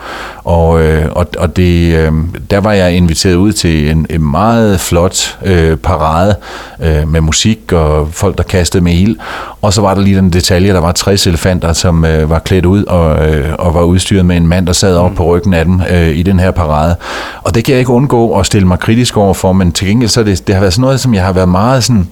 [0.44, 2.12] Og, øh, og, og det, øh,
[2.50, 6.36] der var jeg inviteret ud til en, en meget flot øh, parade
[6.84, 9.16] øh, med musik og folk, der kastede med ild.
[9.62, 12.66] Og så var der lige den detalje, der var 60 elefanter, som øh, var klædt
[12.66, 15.66] ud og, øh, og var udstyret med en mand, der sad op på ryggen af
[15.66, 16.96] dem øh, i den her parade.
[17.44, 20.10] Og det kan jeg ikke undgå at stille mig kritisk over for, men til gengæld
[20.10, 22.08] så det, det har været sådan noget, som jeg har været meget sådan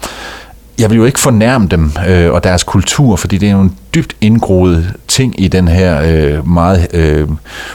[0.79, 3.77] jeg vil jo ikke fornærme dem øh, og deres kultur, fordi det er jo en
[3.95, 7.27] dybt indgroet ting i den her øh, meget øh,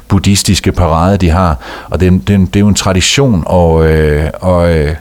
[0.09, 1.59] buddhistiske parade, de har.
[1.91, 4.95] Og det, det, det er jo en tradition, og, øh, og øh,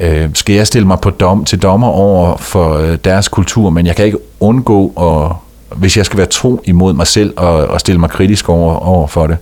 [0.00, 3.86] øh, skal jeg stille mig på dom, til dommer over for øh, deres kultur, men
[3.86, 5.36] jeg kan ikke undgå at
[5.74, 9.06] hvis jeg skal være tro imod mig selv og, og stille mig kritisk over, over
[9.06, 9.36] for det.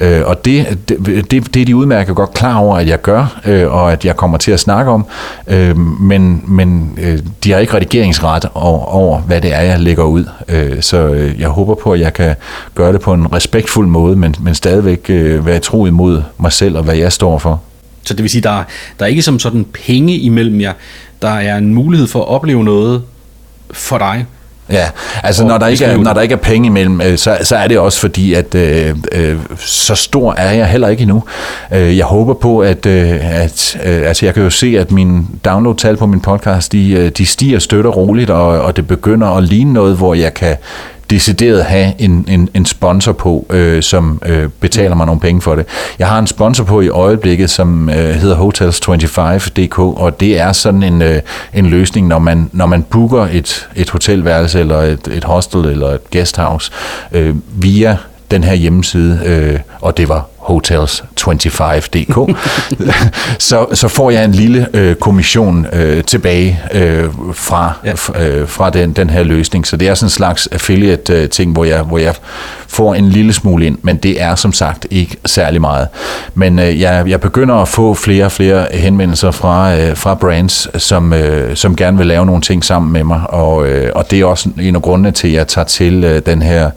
[0.00, 3.40] Øh, og det, det, det, det er de udmærket godt klar over, at jeg gør,
[3.46, 5.06] øh, og at jeg kommer til at snakke om,
[5.46, 10.04] øh, men, men øh, de har ikke redigeringsret over, over, hvad det er, jeg lægger
[10.04, 10.24] ud.
[10.48, 12.34] Øh, så øh, jeg håber på, at jeg kan
[12.74, 16.76] gøre det på en respektfuld måde, men, men stadigvæk øh, være tro imod mig selv
[16.76, 17.60] og hvad jeg står for.
[18.04, 18.62] Så det vil sige, der,
[18.98, 20.72] der er ikke som sådan penge imellem jer.
[21.22, 23.02] Der er en mulighed for at opleve noget
[23.70, 24.26] for dig,
[24.70, 24.88] Ja,
[25.22, 27.68] altså når der, ikke er, når der ikke er penge imellem, øh, så, så er
[27.68, 31.22] det også fordi, at øh, øh, så stor er jeg heller ikke endnu.
[31.72, 35.26] Øh, jeg håber på, at, øh, at øh, altså jeg kan jo se, at min
[35.44, 39.72] download-tal på min podcast, de, de stiger støtter roligt, og, og det begynder at ligne
[39.72, 40.56] noget, hvor jeg kan
[41.10, 45.54] decideret have en, en, en sponsor på, øh, som øh, betaler mig nogle penge for
[45.54, 45.66] det.
[45.98, 50.82] Jeg har en sponsor på i øjeblikket, som øh, hedder Hotels25.dk, og det er sådan
[50.82, 51.20] en, øh,
[51.54, 55.88] en løsning, når man, når man booker et, et hotelværelse, eller et, et hostel, eller
[55.88, 56.72] et guesthouse,
[57.12, 57.96] øh, via
[58.30, 62.36] den her hjemmeside, øh, og det var hotels25.dk,
[63.48, 68.22] så, så får jeg en lille øh, kommission øh, tilbage øh, fra, ja.
[68.26, 69.66] øh, fra den, den her løsning.
[69.66, 72.14] Så det er sådan en slags affiliate-ting, hvor jeg, hvor jeg
[72.68, 75.88] får en lille smule ind, men det er som sagt ikke særlig meget.
[76.34, 80.82] Men øh, jeg, jeg begynder at få flere og flere henvendelser fra, øh, fra brands,
[80.82, 84.20] som, øh, som gerne vil lave nogle ting sammen med mig, og, øh, og det
[84.20, 86.70] er også en af grundene til, at jeg tager til øh, den her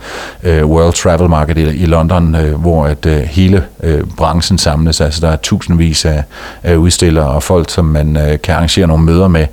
[0.43, 3.52] øh, World Travel Market i, i London, øh, hvor at øh, hele
[3.83, 5.01] øh, branchen samles.
[5.01, 6.23] Altså der er tusindvis af,
[6.63, 9.45] af udstillere og folk, som man øh, kan arrangere nogle møder med,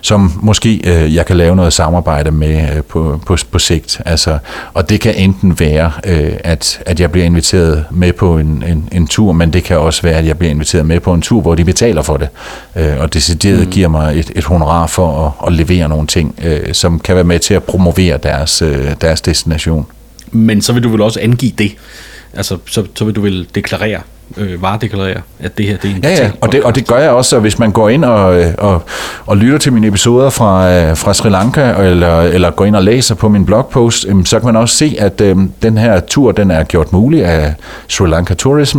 [0.00, 4.00] som måske øh, jeg kan lave noget samarbejde med øh, på, på, på sigt.
[4.04, 4.38] Altså,
[4.74, 8.88] og det kan enten være, øh, at, at jeg bliver inviteret med på en, en,
[8.92, 11.40] en tur, men det kan også være, at jeg bliver inviteret med på en tur,
[11.40, 12.28] hvor de betaler for det,
[12.76, 13.70] øh, og decideret mm.
[13.70, 17.24] giver mig et, et honorar for at, at levere nogle ting, øh, som kan være
[17.24, 19.86] med til at promovere deres, øh, deres destination.
[20.32, 21.72] Men så vil du vel også angive det?
[22.34, 24.00] Altså, så, så vil du vel deklarere,
[24.36, 26.98] øh, varedeklarere, at det her det er en Ja, ja, og det, og det gør
[26.98, 28.82] jeg også, og hvis man går ind og, og,
[29.26, 32.82] og lytter til mine episoder fra, øh, fra Sri Lanka, eller, eller går ind og
[32.82, 36.50] læser på min blogpost, så kan man også se, at øh, den her tur, den
[36.50, 37.54] er gjort mulig af
[37.88, 38.78] Sri Lanka Tourism,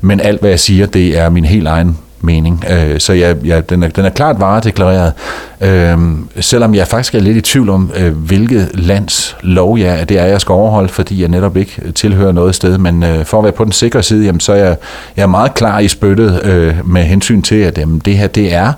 [0.00, 2.64] men alt, hvad jeg siger, det er min helt egen mening.
[2.70, 5.12] Øh, så jeg, jeg, den, er, den er klart varedeklareret,
[5.60, 5.98] øh,
[6.40, 10.24] selvom jeg faktisk er lidt i tvivl om, øh, hvilket lands lov jeg, det er,
[10.24, 12.78] jeg skal overholde, fordi jeg netop ikke tilhører noget sted.
[12.78, 14.76] Men øh, for at være på den sikre side, jamen, så er jeg,
[15.16, 18.54] jeg er meget klar i spyttet øh, med hensyn til, at jamen, det her det
[18.54, 18.72] er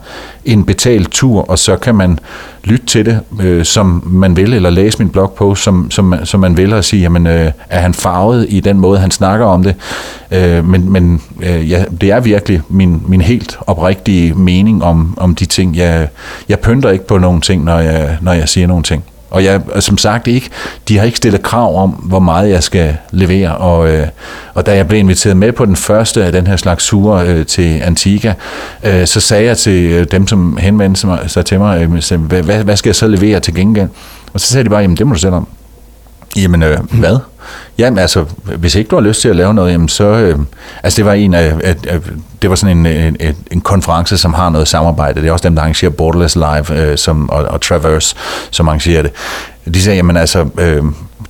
[0.49, 2.18] en betalt tur, og så kan man
[2.64, 6.57] lytte til det, øh, som man vil, eller læse min blogpost, som, som, som man
[6.57, 9.74] vil, og sige, jamen, øh, er han farvet i den måde, han snakker om det?
[10.30, 15.34] Øh, men men øh, ja, det er virkelig min, min helt oprigtige mening om, om
[15.34, 15.76] de ting.
[15.76, 16.09] Jeg,
[16.49, 19.05] jeg pynter ikke på nogle ting, når jeg, når jeg siger nogle ting.
[19.30, 20.50] Og jeg, øh, som sagt ikke,
[20.88, 23.56] de har ikke stillet krav om, hvor meget jeg skal levere.
[23.56, 24.06] Og, øh,
[24.54, 27.46] og da jeg blev inviteret med på den første af den her slags sure øh,
[27.46, 28.34] til Antigua,
[28.84, 32.64] øh, så sagde jeg til øh, dem, som henvendte sig, sig til mig, øh, hvad,
[32.64, 33.88] hvad skal jeg så levere til gengæld?
[34.32, 35.48] Og så sagde de bare, jamen det må du selv om.
[36.36, 37.18] Jamen, øh, hvad?
[37.78, 38.24] Jamen altså,
[38.59, 40.05] hvis ikke du har lyst til at lave noget, jamen så...
[40.05, 40.38] Øh,
[40.82, 42.01] altså det var en af, af, af...
[42.42, 42.86] Det var sådan en,
[43.20, 45.20] en, en konference, som har noget samarbejde.
[45.20, 48.16] Det er også dem, der arrangerer Borderless Live øh, som, og, og Traverse,
[48.51, 49.11] som arrangerer det.
[49.74, 50.46] De sagde, jamen altså...
[50.59, 50.82] Øh,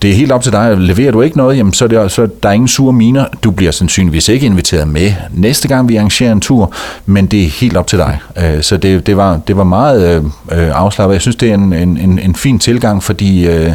[0.02, 0.76] det er helt op til dig.
[0.78, 3.24] Leverer du ikke noget, jamen så, er det, så der er ingen sure miner.
[3.44, 6.72] Du bliver sandsynligvis ikke inviteret med næste gang, vi arrangerer en tur,
[7.06, 8.18] men det er helt op til dig.
[8.36, 11.14] Øh, så det, det, var, det var meget øh, afslappet.
[11.14, 13.72] Jeg synes, det er en, en, en fin tilgang, fordi øh,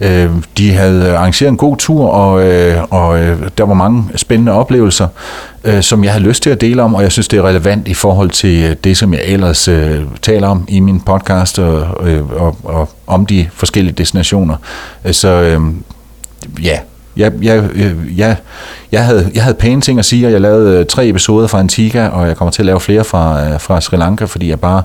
[0.00, 4.52] øh, de havde arrangeret en god tur, og, øh, og øh, der var mange spændende
[4.52, 5.08] oplevelser
[5.64, 7.88] øh, som jeg har lyst til at dele om, og jeg synes, det er relevant
[7.88, 12.08] i forhold til øh, det, som jeg ellers øh, taler om i min podcast og,
[12.08, 14.56] øh, og, og om de forskellige destinationer.
[15.04, 15.60] Øh, så øh,
[16.62, 16.78] ja,
[17.16, 18.36] jeg, jeg, øh, jeg,
[18.92, 22.08] jeg, havde, jeg havde pæne ting at sige, og jeg lavede tre episoder fra Antigua,
[22.08, 24.82] og jeg kommer til at lave flere fra, fra Sri Lanka, fordi jeg bare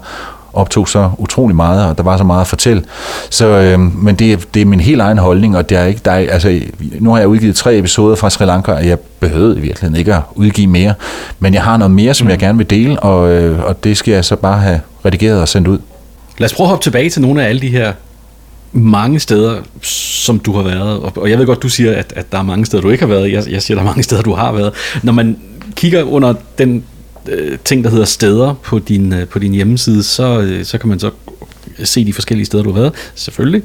[0.53, 2.83] optog så utrolig meget, og der var så meget at fortælle.
[3.29, 6.11] Så, øh, men det, det er min helt egen holdning, og det er ikke, der
[6.11, 6.61] er, altså,
[6.99, 10.15] nu har jeg udgivet tre episoder fra Sri Lanka, og jeg behøvede i virkeligheden ikke
[10.15, 10.93] at udgive mere,
[11.39, 12.31] men jeg har noget mere, som mm.
[12.31, 15.47] jeg gerne vil dele, og, øh, og det skal jeg så bare have redigeret og
[15.47, 15.77] sendt ud.
[16.37, 17.93] Lad os prøve at hoppe tilbage til nogle af alle de her
[18.71, 22.37] mange steder, som du har været, og jeg ved godt, du siger, at, at der
[22.37, 23.31] er mange steder, du ikke har været.
[23.31, 24.73] Jeg, jeg siger, at der er mange steder, du har været.
[25.03, 25.37] Når man
[25.75, 26.83] kigger under den
[27.31, 30.89] øh, ting, der hedder steder på din, øh, på din hjemmeside, så, øh, så kan
[30.89, 31.11] man så
[31.83, 33.63] se de forskellige steder, du har været, selvfølgelig.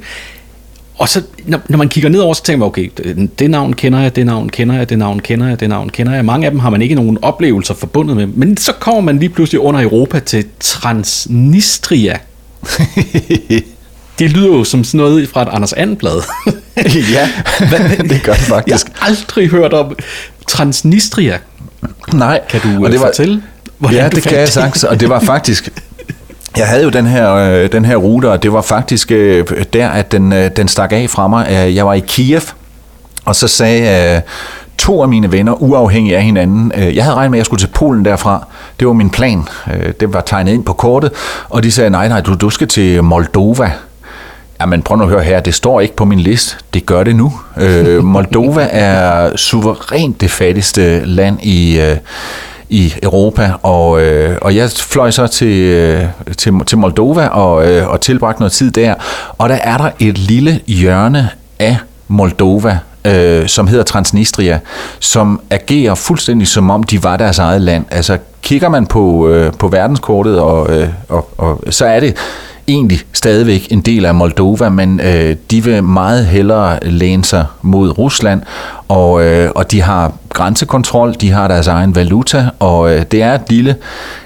[0.99, 2.91] Og så, når, når man kigger nedover, så tænker man, okay,
[3.39, 6.15] det, navn kender jeg, det navn kender jeg, det navn kender jeg, det navn kender
[6.15, 6.25] jeg.
[6.25, 8.27] Mange af dem har man ikke nogen oplevelser forbundet med.
[8.27, 12.19] Men så kommer man lige pludselig under Europa til Transnistria.
[14.19, 16.23] det lyder jo som sådan noget fra et Anders Andenblad.
[17.15, 17.29] ja,
[18.11, 18.87] det gør det faktisk.
[18.87, 19.97] Jeg har aldrig hørt om
[20.49, 21.39] Transnistria.
[22.15, 23.43] Nej, Kan du og det var, fortælle,
[23.83, 25.69] hvordan ja, det kan jeg sagtens, og det var faktisk...
[26.57, 29.89] Jeg havde jo den her, øh, den her rute, og det var faktisk øh, der,
[29.89, 31.47] at den, øh, den stak af fra mig.
[31.51, 32.41] Øh, Jeg var i Kiev,
[33.25, 34.21] og så sagde øh,
[34.79, 37.61] to af mine venner, uafhængigt af hinanden, øh, jeg havde regnet med, at jeg skulle
[37.61, 38.47] til Polen derfra.
[38.81, 39.45] Det var min plan.
[39.75, 41.11] Øh, Det var tegnet ind på kortet,
[41.49, 43.71] og de sagde, nej, nej, du, du skal til Moldova.
[44.61, 46.57] Jamen prøv nu at høre her, det står ikke på min liste.
[46.75, 47.33] Det gør det nu.
[47.57, 51.97] Øh, Moldova er suverænt det fattigste land i, øh,
[52.73, 56.05] i Europa, og, øh, og jeg fløj så til, øh,
[56.39, 58.95] til, til Moldova og, øh, og tilbragte noget tid der,
[59.39, 61.77] og der er der et lille hjørne af
[62.09, 64.61] Moldova, øh, som hedder Transnistria,
[65.01, 67.85] som agerer fuldstændig som om de var deres eget land.
[67.91, 72.17] Altså kigger man på, øh, på verdenskortet, og, øh, og, og så er det
[72.69, 77.99] egentlig stadigvæk en del af Moldova, men øh, de vil meget hellere læne sig mod
[77.99, 78.43] Rusland,
[78.89, 83.35] og, øh, og de har grænsekontrol, de har deres egen valuta, og øh, det er
[83.35, 83.77] et lille,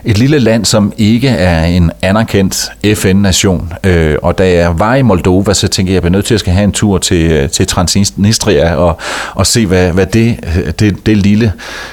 [0.05, 3.73] et lille land, som ikke er en anerkendt FN-nation.
[3.85, 6.35] Øh, og da jeg var i Moldova, så tænkte jeg, at jeg bliver nødt til
[6.35, 8.99] at skal have en tur til, øh, til Transnistria og,
[9.35, 11.53] og se, hvad, hvad det, øh, det, det lille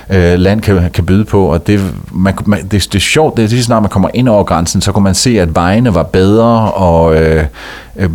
[0.09, 1.45] øh, land kan, kan byde på.
[1.45, 4.30] Og det, man, man, det, det er sjovt, det er lige snart man kommer ind
[4.30, 7.45] over grænsen, så kunne man se, at vejene var bedre, og øh,
[7.95, 8.09] øh,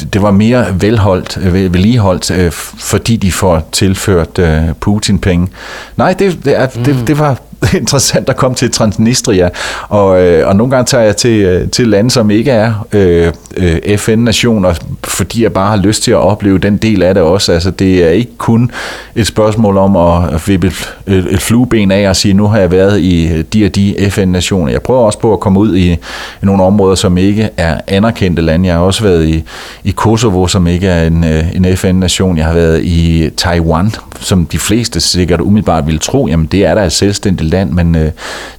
[0.00, 5.48] det- var mere velholdt, øh, vedligeholdt, øh, fordi de får tilført øh, Putin penge.
[5.96, 7.38] Nej, det, det, er, det, det var
[7.80, 9.48] interessant at komme til Transnistria,
[9.88, 13.98] og, øh, og nogle gange tager jeg til, til lande, som ikke er øh, øh,
[13.98, 14.74] FN-nationer,
[15.04, 17.52] fordi jeg bare har lyst til at opleve den del af det også.
[17.52, 18.70] Altså, det er ikke kun
[19.14, 23.00] et spørgsmål om at, vippe et, et, flueben af og sige, nu har jeg været
[23.00, 24.72] i de og de FN-nationer.
[24.72, 25.98] Jeg prøver også på at komme ud i, i
[26.42, 28.66] nogle områder, som ikke er anerkendte lande.
[28.68, 29.44] Jeg har også været i,
[29.88, 32.36] i Kosovo, som ikke er en, øh, en FN-nation.
[32.38, 36.74] Jeg har været i Taiwan, som de fleste sikkert umiddelbart ville tro, jamen det er
[36.74, 38.10] der et selvstændigt land, men øh,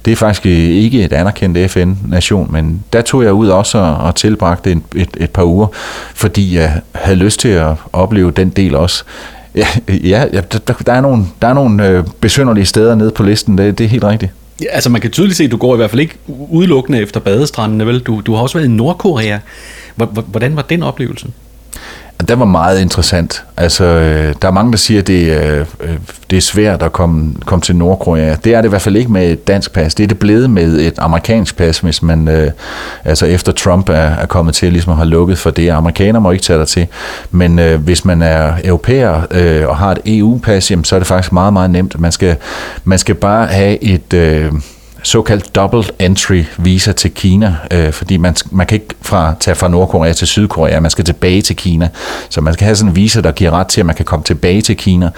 [0.04, 2.52] det er faktisk øh, ikke et anerkendt FN-nation.
[2.52, 5.66] Men der tog jeg ud også og, og tilbragte et, et, et par uger,
[6.14, 9.04] fordi jeg havde lyst til at opleve den del også.
[9.54, 13.22] Ja, ja ja, der, der er nogle, der er nogle øh, besynderlige steder nede på
[13.22, 14.32] listen, det, det er helt rigtigt.
[14.60, 17.20] Ja, altså man kan tydeligt se, at du går i hvert fald ikke udelukkende efter
[17.20, 18.00] badestrandene, vel?
[18.00, 19.38] Du, du har også været i Nordkorea.
[20.26, 21.26] Hvordan var den oplevelse?
[22.28, 23.44] Det var meget interessant.
[23.56, 25.96] Altså, øh, der er mange, der siger, at det, øh, øh,
[26.30, 28.36] det er svært at komme, komme til Nordkorea.
[28.44, 29.94] Det er det i hvert fald ikke med et dansk pas.
[29.94, 32.50] Det er det blevet med et amerikansk pas, hvis man, øh,
[33.04, 35.70] altså efter Trump er, er kommet til ligesom har lukket for det.
[35.70, 36.86] Amerikanere må ikke tage dig til.
[37.30, 41.06] Men øh, hvis man er europæer øh, og har et EU-pas, jamen, så er det
[41.06, 42.00] faktisk meget, meget nemt.
[42.00, 42.36] Man skal,
[42.84, 44.14] man skal bare have et...
[44.14, 44.52] Øh,
[45.02, 49.68] såkaldt double entry visa til Kina, øh, fordi man, man kan ikke fra, tage fra
[49.68, 51.88] Nordkorea til Sydkorea, man skal tilbage til Kina.
[52.28, 54.24] Så man skal have sådan en visa, der giver ret til, at man kan komme
[54.24, 55.10] tilbage til Kina,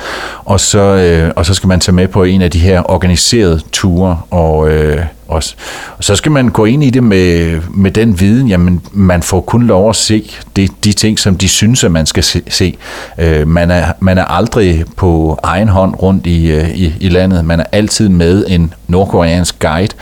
[0.44, 3.60] og så, øh, og så skal man tage med på en af de her organiserede
[3.72, 5.54] ture, og, øh, også.
[5.98, 9.40] og så skal man gå ind i det med, med den viden, jamen man får
[9.40, 12.42] kun lov at se de, de ting, som de synes, at man skal se.
[12.48, 12.76] se.
[13.18, 17.44] Øh, man, er, man er aldrig på egen hånd rundt i, øh, i, i landet,
[17.44, 19.94] man er altid med en nordkoreansk guide.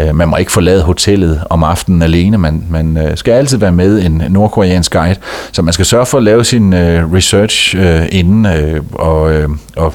[0.00, 3.72] Øh, man må ikke forlade hotellet om aftenen alene, man, man øh, skal altid være
[3.72, 5.16] med en nordkoreansk guide,
[5.52, 9.48] så man skal sørge for at lave sin øh, research øh, inden øh, og, øh,
[9.76, 9.94] og,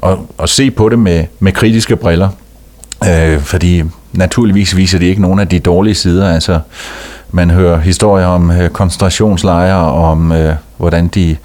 [0.00, 2.28] og, og se på det med, med kritiske briller.
[3.08, 3.82] Øh, fordi
[4.12, 6.28] naturligvis viser de ikke nogen af de dårlige sider.
[6.28, 6.60] Altså,
[7.30, 11.36] man hører historier om øh, koncentrationslejre, om øh, hvordan de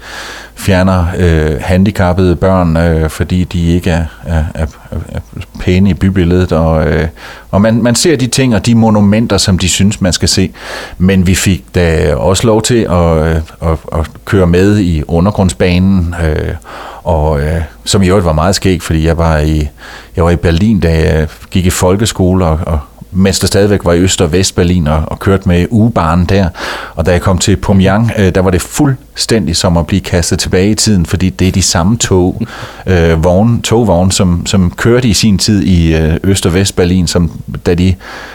[0.56, 4.66] fjerner øh, handicappede børn, øh, fordi de ikke er, er, er,
[5.08, 5.20] er
[5.60, 6.52] pæne i bybilledet.
[6.52, 7.08] Og, øh,
[7.50, 10.50] og man, man ser de ting og de monumenter, som de synes, man skal se.
[10.98, 16.14] Men vi fik da også lov til at, øh, at, at køre med i undergrundsbanen,
[16.24, 16.54] øh,
[17.02, 19.68] og øh, som i øvrigt var meget skægt, fordi jeg var i,
[20.16, 22.80] jeg var i Berlin, da jeg gik i folkeskole, og, og
[23.10, 26.48] mens der stadigvæk var i Øst- og Vest-Berlin, og, og kørte med ugebanen der.
[26.94, 30.38] Og da jeg kom til Pyongyang, øh, der var det fuldstændig som at blive kastet
[30.38, 32.42] tilbage i tiden, fordi det er de samme tog,
[32.86, 37.30] øh, vogne, togvogne, som, som kørte i sin tid i øh, Øst- og Vest-Berlin, som
[37.66, 37.94] da de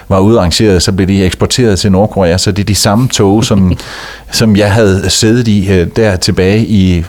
[0.10, 3.78] var udarrangeret, så blev de eksporteret til Nordkorea, så det er de samme tog, som,
[4.32, 7.06] som jeg havde siddet i øh, der tilbage i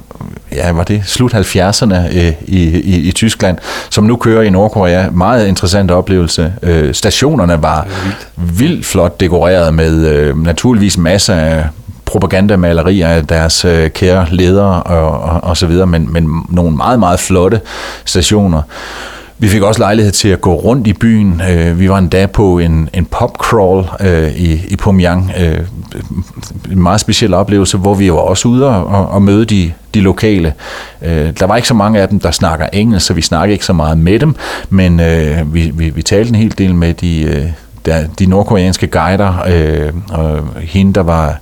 [0.53, 3.59] ja, var det slut 70'erne øh, i, i, i Tyskland,
[3.91, 5.11] som nu kører i Nordkorea.
[5.11, 6.53] Meget interessant oplevelse.
[6.63, 8.59] Øh, stationerne var vildt.
[8.59, 11.67] vildt flot dekoreret med øh, naturligvis masser af
[12.05, 16.99] propagandamalerier af deres øh, kære ledere og, og, og så videre, men, men nogle meget,
[16.99, 17.61] meget flotte
[18.05, 18.63] stationer.
[19.39, 21.43] Vi fik også lejlighed til at gå rundt i byen.
[21.51, 25.33] Øh, vi var endda på en, en popcrawl crawl øh, i, i Pyongyang.
[25.41, 25.61] Øh,
[26.73, 30.55] en meget speciel oplevelse, hvor vi var også ude og, og møde de, de lokale.
[31.03, 33.65] Øh, der var ikke så mange af dem, der snakker engelsk, så vi snakkede ikke
[33.65, 34.35] så meget med dem,
[34.71, 37.47] men øh, vi, vi, vi talte en hel del med de, øh,
[37.87, 41.39] der, de nordkoreanske guider, øh, og hende, der var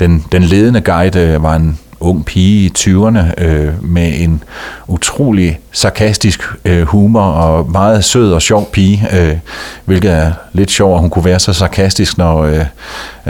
[0.00, 4.42] den, den ledende guide, øh, var en ung pige i 20'erne øh, med en
[4.88, 9.36] utrolig sarkastisk øh, humor og meget sød og sjov pige, øh,
[9.84, 12.64] hvilket er lidt sjovt, at hun kunne være så sarkastisk, når, øh,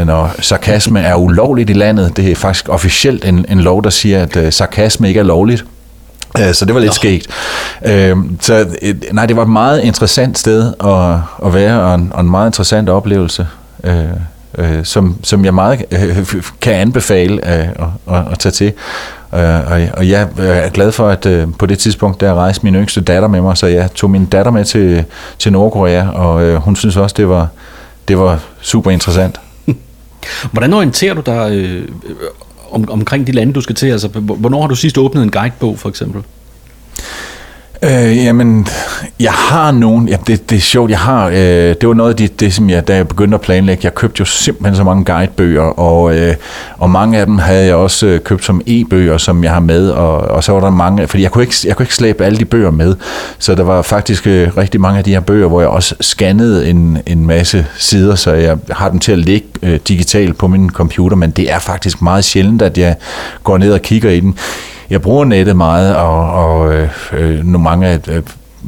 [0.06, 2.16] når sarkasme er ulovligt i landet.
[2.16, 5.64] Det er faktisk officielt en, en lov, der siger, at øh, sarkasme ikke er lovligt.
[6.38, 7.26] Øh, så det var lidt skægt.
[7.84, 8.66] Øh, så
[9.12, 12.48] nej, det var et meget interessant sted at, at være, og en, og en meget
[12.48, 13.46] interessant oplevelse.
[14.58, 17.68] Øh, som, som jeg meget øh, kan anbefale øh,
[18.08, 18.72] at, at tage til.
[19.34, 22.64] Øh, og, og jeg øh, er glad for, at øh, på det tidspunkt, der rejste
[22.64, 25.04] min yngste datter med mig, så jeg tog min datter med til,
[25.38, 27.48] til Nordkorea, og øh, hun synes også, det var,
[28.08, 29.40] det var super interessant.
[30.52, 31.88] Hvordan orienterer du dig øh,
[32.70, 33.86] om, omkring de lande, du skal til?
[33.86, 36.22] Altså, hvornår har du sidst åbnet en guidebog, for eksempel?
[37.82, 38.66] Øh, jamen,
[39.20, 41.34] jeg har nogen, ja, det, det er sjovt, jeg har, øh,
[41.80, 44.20] det var noget af det, det, som jeg, da jeg begyndte at planlægge, jeg købte
[44.20, 46.34] jo simpelthen så mange guidebøger, og, øh,
[46.78, 49.90] og mange af dem havde jeg også øh, købt som e-bøger, som jeg har med,
[49.90, 52.38] og, og så var der mange, fordi jeg kunne, ikke, jeg kunne ikke slæbe alle
[52.38, 52.94] de bøger med,
[53.38, 56.70] så der var faktisk øh, rigtig mange af de her bøger, hvor jeg også scannede
[56.70, 60.70] en, en masse sider, så jeg har dem til at ligge øh, digitalt på min
[60.70, 62.94] computer, men det er faktisk meget sjældent, at jeg
[63.44, 64.38] går ned og kigger i den
[64.90, 68.22] jeg bruger nettet meget, og, og øh, øh nu mange af, øh,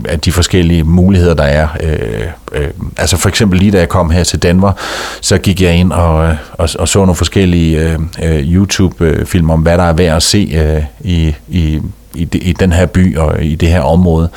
[0.05, 1.69] af de forskellige muligheder, der er.
[1.83, 4.79] Øh, øh, altså for eksempel lige da jeg kom her til Danmark,
[5.21, 9.79] så gik jeg ind og, øh, og, og så nogle forskellige øh YouTube-film om, hvad
[9.79, 11.81] der er værd at se øh, i, i
[12.15, 14.29] i, de, i den her by og i det her område.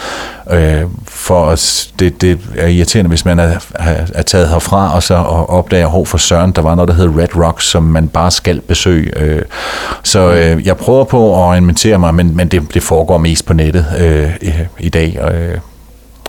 [0.51, 3.59] Øh, for os, det, det er irriterende, hvis man er,
[4.13, 7.09] er taget herfra og så og opdager, hvor for Søren, der var noget, der hed
[7.17, 9.19] Red Rocks, som man bare skal besøge.
[9.19, 9.41] Øh,
[10.03, 13.53] så øh, jeg prøver på at orientere mig, men, men det, det foregår mest på
[13.53, 15.19] nettet øh, i, i dag.
[15.33, 15.57] Øh,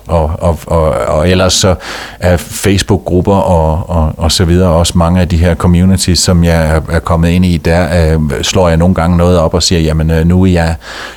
[0.07, 1.75] og, og, og, og ellers så
[2.21, 6.83] er Facebook-grupper og, og, og så videre også mange af de her communities, som jeg
[6.89, 10.11] er, kommet ind i, der øh, slår jeg nogle gange noget op og siger, jamen
[10.11, 10.75] øh, nu er jeg,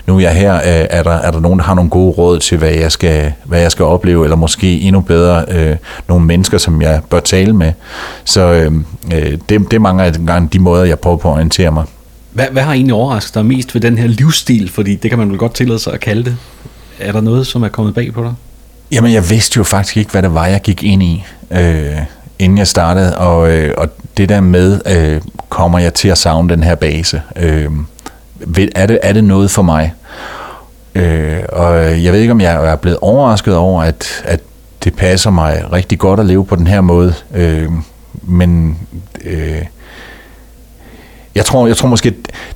[0.08, 2.40] nu er jeg her, øh, er, der, er der nogen, der har nogle gode råd
[2.40, 5.76] til, hvad jeg skal, hvad jeg skal opleve, eller måske endnu bedre øh,
[6.08, 7.72] nogle mennesker, som jeg bør tale med.
[8.26, 8.72] Så øh,
[9.14, 10.14] øh det, det er mange af
[10.54, 11.84] de måder, jeg prøver på at orientere mig.
[12.32, 14.70] Hvad, hvad har egentlig overrasket dig mest ved den her livsstil?
[14.70, 16.38] Fordi det kan man vel godt tillade sig at kalde det.
[17.00, 18.34] Er der noget, som er kommet bag på dig?
[18.92, 21.98] Jamen, jeg vidste jo faktisk ikke, hvad det var, jeg gik ind i, øh,
[22.40, 23.18] inden jeg startede.
[23.18, 27.22] Og, øh, og det der med, øh, kommer jeg til at savne den her base?
[27.36, 27.70] Øh,
[28.76, 29.94] er, det, er det noget for mig?
[30.96, 34.40] Øh, og jeg ved ikke, om jeg er blevet overrasket over, at, at
[34.84, 37.14] det passer mig rigtig godt at leve på den her måde.
[37.34, 37.70] Øh,
[38.22, 38.80] men
[39.26, 39.62] øh,
[41.36, 42.14] jeg tror, jeg tror måske,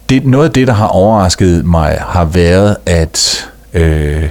[0.10, 4.30] det, noget af det, der har overrasket mig, har været, at øh,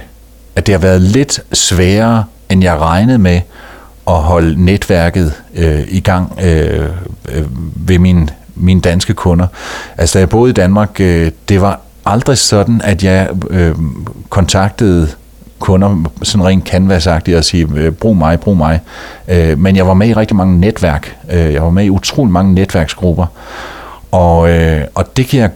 [0.59, 3.41] at det har været lidt sværere, end jeg regnede med,
[4.07, 6.89] at holde netværket øh, i gang øh,
[7.29, 7.45] øh,
[7.75, 9.47] ved min, mine danske kunder.
[9.97, 13.75] Altså, da jeg boede i Danmark, øh, det var aldrig sådan, at jeg øh,
[14.29, 15.07] kontaktede
[15.59, 18.79] kunder sådan rent canvas og sige, øh, brug mig, brug mig.
[19.27, 21.15] Øh, men jeg var med i rigtig mange netværk.
[21.31, 23.25] Øh, jeg var med i utrolig mange netværksgrupper.
[24.11, 25.49] Og, øh, og det kan jeg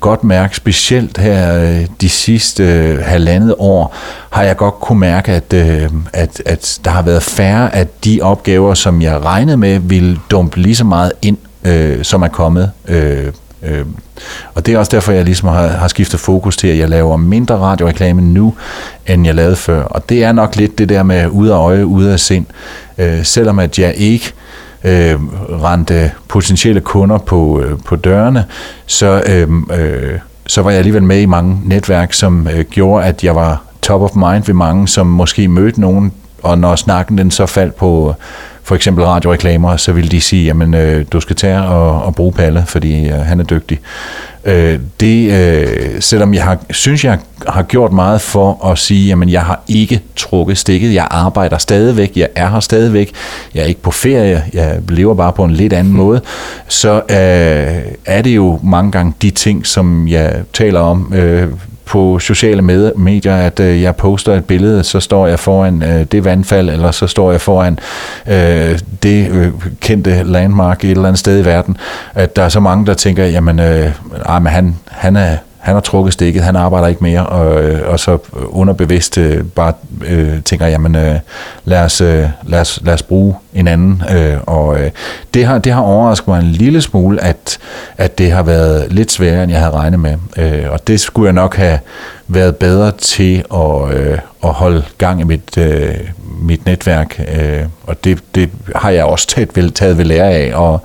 [0.00, 3.94] godt mærke, specielt her øh, de sidste øh, halvandet år,
[4.30, 8.20] har jeg godt kunne mærke, at, øh, at, at der har været færre af de
[8.22, 12.70] opgaver, som jeg regnede med, ville dumpe lige så meget ind, øh, som er kommet.
[12.88, 13.26] Øh,
[13.62, 13.86] øh.
[14.54, 17.16] Og det er også derfor, jeg ligesom har, har skiftet fokus til, at jeg laver
[17.16, 18.54] mindre radioreklame nu,
[19.06, 19.82] end jeg lavede før.
[19.82, 22.46] Og det er nok lidt det der med ude af øje, ude af sind.
[22.98, 24.32] Øh, selvom at jeg ikke øh,
[24.84, 25.16] Øh,
[25.62, 28.44] rendte potentielle kunder på, øh, på dørene,
[28.86, 29.48] så, øh,
[29.80, 33.62] øh, så var jeg alligevel med i mange netværk, som øh, gjorde, at jeg var
[33.82, 36.12] top of mind ved mange, som måske mødte nogen,
[36.42, 38.14] og når snakken den så faldt på øh,
[38.68, 42.32] for eksempel radioreklamer, så ville de sige, jamen øh, du skal tage og, og bruge
[42.32, 43.80] Palle, fordi øh, han er dygtig.
[44.48, 47.18] Øh, det, øh, selvom jeg har, synes, jeg
[47.48, 52.12] har gjort meget for at sige, jamen jeg har ikke trukket stikket, jeg arbejder stadigvæk,
[52.16, 53.12] jeg er her stadigvæk,
[53.54, 56.20] jeg er ikke på ferie, jeg lever bare på en lidt anden måde,
[56.68, 61.48] så øh, er det jo mange gange de ting, som jeg taler om, øh,
[61.88, 62.62] på sociale
[62.96, 66.90] medier, at øh, jeg poster et billede, så står jeg foran øh, det vandfald, eller
[66.90, 67.78] så står jeg foran
[68.26, 71.76] øh, det øh, kendte landmark et eller andet sted i verden,
[72.14, 73.92] at der er så mange, der tænker, jamen, øh,
[74.26, 77.88] ej, men han, han er han har trukket stikket, han arbejder ikke mere, og, øh,
[77.88, 78.18] og så
[78.48, 79.72] underbevidst øh, bare
[80.06, 81.14] øh, tænker, jamen øh,
[81.64, 84.02] lad, os, øh, lad, os, lad os bruge en anden.
[84.10, 84.90] Øh, og øh,
[85.34, 87.58] det, har, det har overrasket mig en lille smule, at,
[87.96, 90.14] at det har været lidt sværere, end jeg havde regnet med.
[90.36, 91.78] Øh, og det skulle jeg nok have
[92.28, 95.94] været bedre til at, øh, at holde gang i mit, øh,
[96.42, 100.54] mit netværk, øh, og det, det har jeg også taget ved, taget ved lære af,
[100.54, 100.80] og,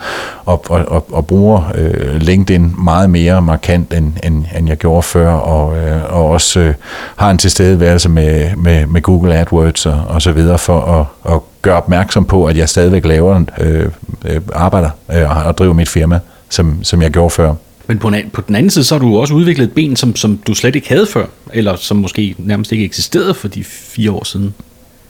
[0.45, 5.31] og, og, og bruger øh, LinkedIn meget mere markant, end, end, end jeg gjorde før,
[5.31, 6.73] og, øh, og også øh,
[7.15, 11.39] har en tilstedeværelse med, med, med Google AdWords og, og så videre, for at, at
[11.63, 13.85] gøre opmærksom på, at jeg stadigvæk laver, øh,
[14.25, 17.53] øh, arbejder øh, og driver mit firma, som, som jeg gjorde før.
[17.87, 20.15] Men på, en, på den anden side, så har du også udviklet et ben, som,
[20.15, 24.11] som du slet ikke havde før, eller som måske nærmest ikke eksisterede for de fire
[24.11, 24.53] år siden.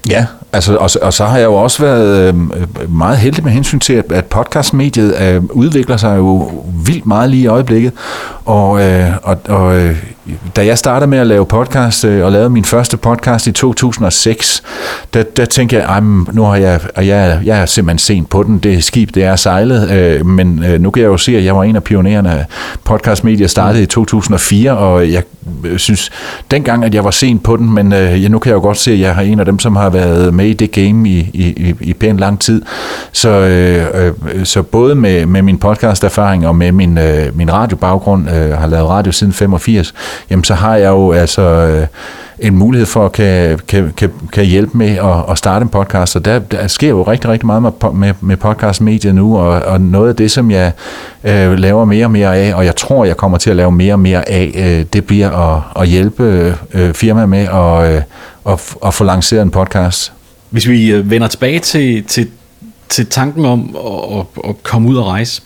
[0.09, 3.79] Ja, altså, og, og så har jeg jo også været øh, meget heldig med hensyn
[3.79, 7.91] til, at, at podcastmediet øh, udvikler sig jo vildt meget lige i øjeblikket.
[8.45, 10.03] Og, øh, og, og øh,
[10.55, 14.63] da jeg startede med at lave podcast, øh, og lavede min første podcast i 2006,
[15.13, 16.03] der, der tænkte jeg, at
[16.33, 19.91] nu har jeg, jeg, jeg er simpelthen sent på den, det skib, det er sejlet,
[19.91, 22.45] øh, men øh, nu kan jeg jo se, at jeg var en af pionererne.
[22.83, 25.23] Podcastmedier startede i 2004, og jeg
[25.63, 26.11] øh, synes
[26.51, 28.91] dengang, at jeg var sent på den, men øh, nu kan jeg jo godt se,
[28.91, 31.75] at jeg er en af dem, som har været med i det game i, i,
[31.81, 32.61] i pænt lang tid.
[33.11, 33.85] Så, øh,
[34.33, 38.67] øh, så både med, med min podcast-erfaring og med min, øh, min radiobaggrund, øh, har
[38.67, 39.93] lavet radio siden 85,
[40.29, 41.87] jamen så har jeg jo altså øh,
[42.39, 46.15] en mulighed for at kan, kan, kan, kan hjælpe med at, at starte en podcast,
[46.15, 49.81] og der, der sker jo rigtig, rigtig meget med, med, med podcastmedier nu, og, og
[49.81, 50.71] noget af det, som jeg
[51.23, 53.93] øh, laver mere og mere af, og jeg tror, jeg kommer til at lave mere
[53.93, 58.01] og mere af, øh, det bliver at, at hjælpe øh, firmaer med at, øh,
[58.53, 60.13] at, at få lanceret en podcast.
[60.49, 62.27] Hvis vi øh, vender tilbage til, til,
[62.89, 65.41] til tanken om at, at, at komme ud og rejse,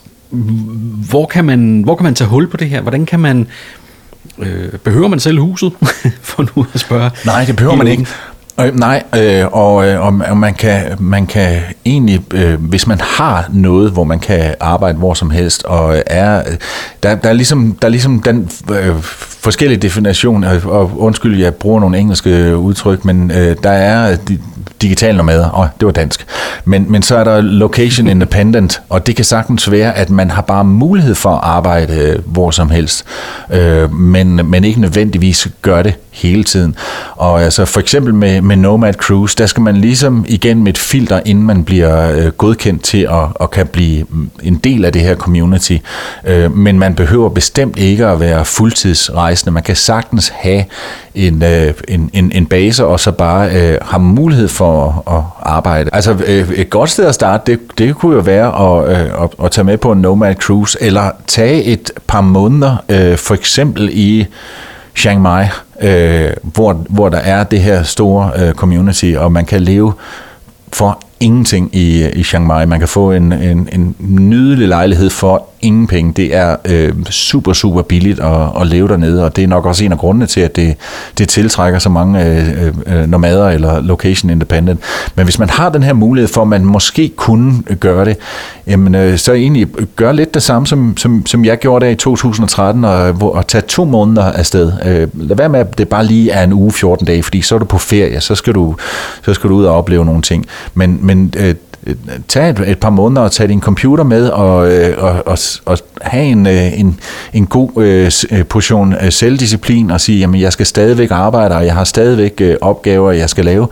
[1.10, 2.80] hvor kan, man, hvor kan man tage hul på det her?
[2.80, 3.46] Hvordan kan man
[4.38, 5.72] Øh, behøver man selv huset,
[6.22, 7.10] for nu at spørge?
[7.26, 8.06] Nej, det behøver man ikke.
[8.60, 10.00] Øh, nej, øh, og, øh,
[10.30, 14.98] og man, kan, man kan egentlig, øh, hvis man har noget, hvor man kan arbejde
[14.98, 16.42] hvor som helst, og er,
[17.02, 21.80] der, der, er, ligesom, der er ligesom den øh, forskellige definition, og undskyld, jeg bruger
[21.80, 24.38] nogle engelske udtryk, men øh, der er de,
[24.82, 26.26] digital nomader, og det var dansk.
[26.64, 30.42] Men, men så er der location independent, og det kan sagtens være, at man har
[30.42, 33.04] bare mulighed for at arbejde øh, hvor som helst,
[33.50, 36.76] øh, men, men ikke nødvendigvis gør det hele tiden.
[37.16, 41.20] Og altså for eksempel med, med Nomad Cruise, der skal man ligesom igennem et filter,
[41.26, 44.06] inden man bliver øh, godkendt til at, at kan blive
[44.42, 45.76] en del af det her community.
[46.26, 49.52] Øh, men man behøver bestemt ikke at være fuldtidsrejsende.
[49.52, 50.64] Man kan sagtens have
[51.26, 55.22] en, øh, en, en, en base, og så bare øh, have mulighed for at, at
[55.42, 55.90] arbejde.
[55.92, 59.44] Altså øh, et godt sted at starte, det, det kunne jo være at, øh, at,
[59.44, 63.90] at tage med på en Nomad Cruise, eller tage et par måneder, øh, for eksempel
[63.92, 64.26] i
[64.96, 65.46] Chiang Mai,
[65.80, 69.92] øh, hvor, hvor der er det her store øh, community, og man kan leve
[70.72, 72.66] for ingenting i, i Chiang Mai.
[72.66, 76.12] Man kan få en, en, en nydelig lejlighed for ingen penge.
[76.12, 79.84] Det er øh, super, super billigt at, at leve dernede, og det er nok også
[79.84, 80.76] en af grundene til, at det,
[81.18, 84.80] det tiltrækker så mange øh, øh, øh nomader eller location independent.
[85.14, 88.16] Men hvis man har den her mulighed for, at man måske kunne gøre det,
[88.66, 89.66] jamen, øh, så egentlig
[89.96, 93.62] gør lidt det samme, som, som, som jeg gjorde der i 2013, og, og tage
[93.62, 94.72] to måneder afsted.
[94.84, 97.54] Øh, lad være med, at det bare lige er en uge, 14 dage, fordi så
[97.54, 98.76] er du på ferie, så skal du,
[99.22, 100.46] så skal du ud og opleve nogle ting.
[100.74, 101.54] Men, men øh,
[102.28, 105.78] tage et, et par måneder og tage din computer med og, øh, og, og, og
[106.02, 107.00] have en, øh, en,
[107.32, 111.66] en god øh, øh portion øh, selvdisciplin og sige, jamen jeg skal stadigvæk arbejde, og
[111.66, 113.68] jeg har stadigvæk øh, opgaver, jeg skal lave.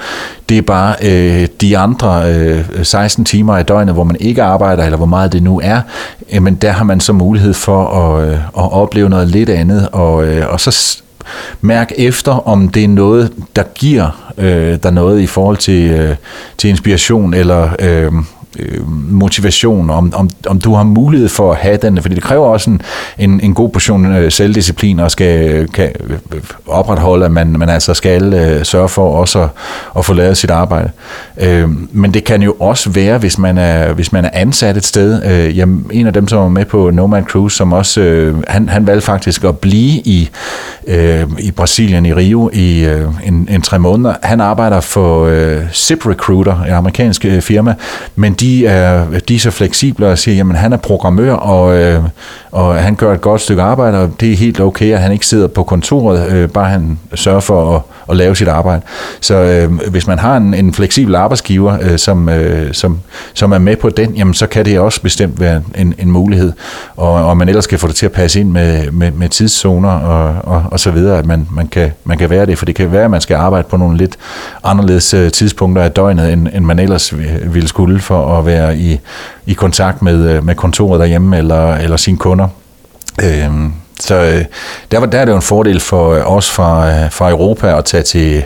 [0.48, 4.84] Det er bare øh, de andre øh, 16 timer i døgnet, hvor man ikke arbejder,
[4.84, 5.80] eller hvor meget det nu er,
[6.40, 10.12] men der har man så mulighed for at, at opleve noget lidt andet, og,
[10.48, 11.02] og så
[11.60, 16.16] mærk efter, om det er noget, der giver øh, der noget i forhold til, øh,
[16.58, 18.12] til inspiration eller øh,
[18.58, 22.46] øh, motivation, om, om, om du har mulighed for at have den, fordi det kræver
[22.46, 22.82] også en,
[23.18, 25.92] en, en god portion øh, selvdisciplin og skal kan
[26.34, 29.48] øh, opretholde, at man, man altså skal øh, sørge for også at,
[29.98, 30.90] at få lavet sit arbejde.
[31.40, 34.86] Øh, men det kan jo også være, hvis man er, hvis man er ansat et
[34.86, 35.22] sted.
[35.24, 38.68] Øh, jamen, en af dem, som var med på Nomad Cruise, som også, øh, han,
[38.68, 40.30] han valgte faktisk at blive i,
[40.86, 44.14] øh, i Brasilien, i Rio, i øh, en, en tre måneder.
[44.22, 47.74] Han arbejder for øh, Zip Recruiter, et amerikansk øh, firma,
[48.16, 51.78] men de de er, de er så fleksible og siger, jamen han er programmør, og,
[51.78, 52.02] øh,
[52.50, 55.26] og han gør et godt stykke arbejde, og det er helt okay, at han ikke
[55.26, 58.82] sidder på kontoret, øh, bare han sørger for at, at lave sit arbejde.
[59.20, 62.98] Så øh, hvis man har en, en fleksibel arbejdsgiver, øh, som, øh, som,
[63.34, 66.52] som er med på den, jamen så kan det også bestemt være en, en mulighed,
[66.96, 69.90] og, og man ellers skal få det til at passe ind med, med, med tidszoner
[69.90, 72.74] og, og, og så videre, at man, man, kan, man kan være det, for det
[72.74, 74.16] kan være, at man skal arbejde på nogle lidt
[74.64, 77.14] anderledes øh, tidspunkter af døgnet, end, end man ellers
[77.52, 79.00] ville skulle for at være i,
[79.46, 82.48] i kontakt med, øh, med kontoret derhjemme eller, eller sine kunder.
[83.22, 83.70] Øhm, øh,
[84.00, 84.44] så
[84.90, 87.78] der, var, der er det jo en fordel for øh, os fra, øh, fra Europa
[87.78, 88.44] at tage til,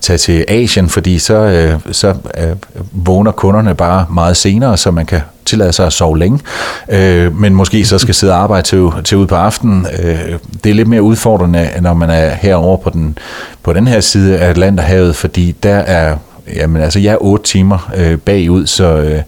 [0.00, 2.56] tage til Asien, fordi så, øh, så øh,
[2.92, 6.40] vågner kunderne bare meget senere, så man kan tillade sig at sove længe,
[6.88, 9.86] øh, men måske så skal sidde og arbejde til, til ud på aftenen.
[10.02, 13.18] Øh, det er lidt mere udfordrende, når man er herovre på den,
[13.62, 16.16] på den her side af Atlanterhavet, fordi der er
[16.46, 19.22] Jamen altså, jeg er otte timer øh, bagud, så, øh,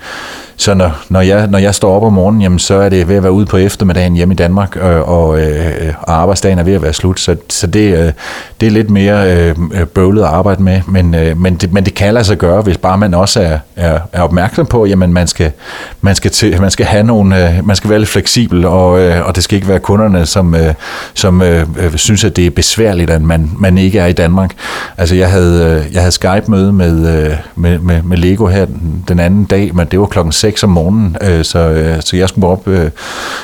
[0.57, 3.17] så når, når, jeg, når jeg står op om morgenen, jamen, så er det ved
[3.17, 6.63] at være ude på eftermiddagen hjemme i Danmark, øh, og, og, øh, og arbejdsdagen er
[6.63, 7.21] ved at være slut.
[7.21, 8.13] Så, så det, øh,
[8.61, 11.85] det er lidt mere øh, øh, bøvlet at arbejde med, men, øh, men, det, men
[11.85, 15.13] det kan lade sig gøre, hvis bare man også er, er, er opmærksom på, jamen
[15.13, 15.53] man skal,
[16.01, 19.27] man skal, til, man skal have nogle, øh, man skal være lidt fleksibel, og, øh,
[19.27, 20.75] og det skal ikke være kunderne, som, øh,
[21.15, 24.51] som øh, synes, at det er besværligt, at man, man ikke er i Danmark.
[24.99, 29.21] Altså jeg havde, jeg havde Skype-møde med, øh, med, med, med Lego her den, den
[29.21, 32.47] anden dag, men det var klokken 6 om morgenen, øh, så, øh, så jeg skulle
[32.47, 32.91] op øh,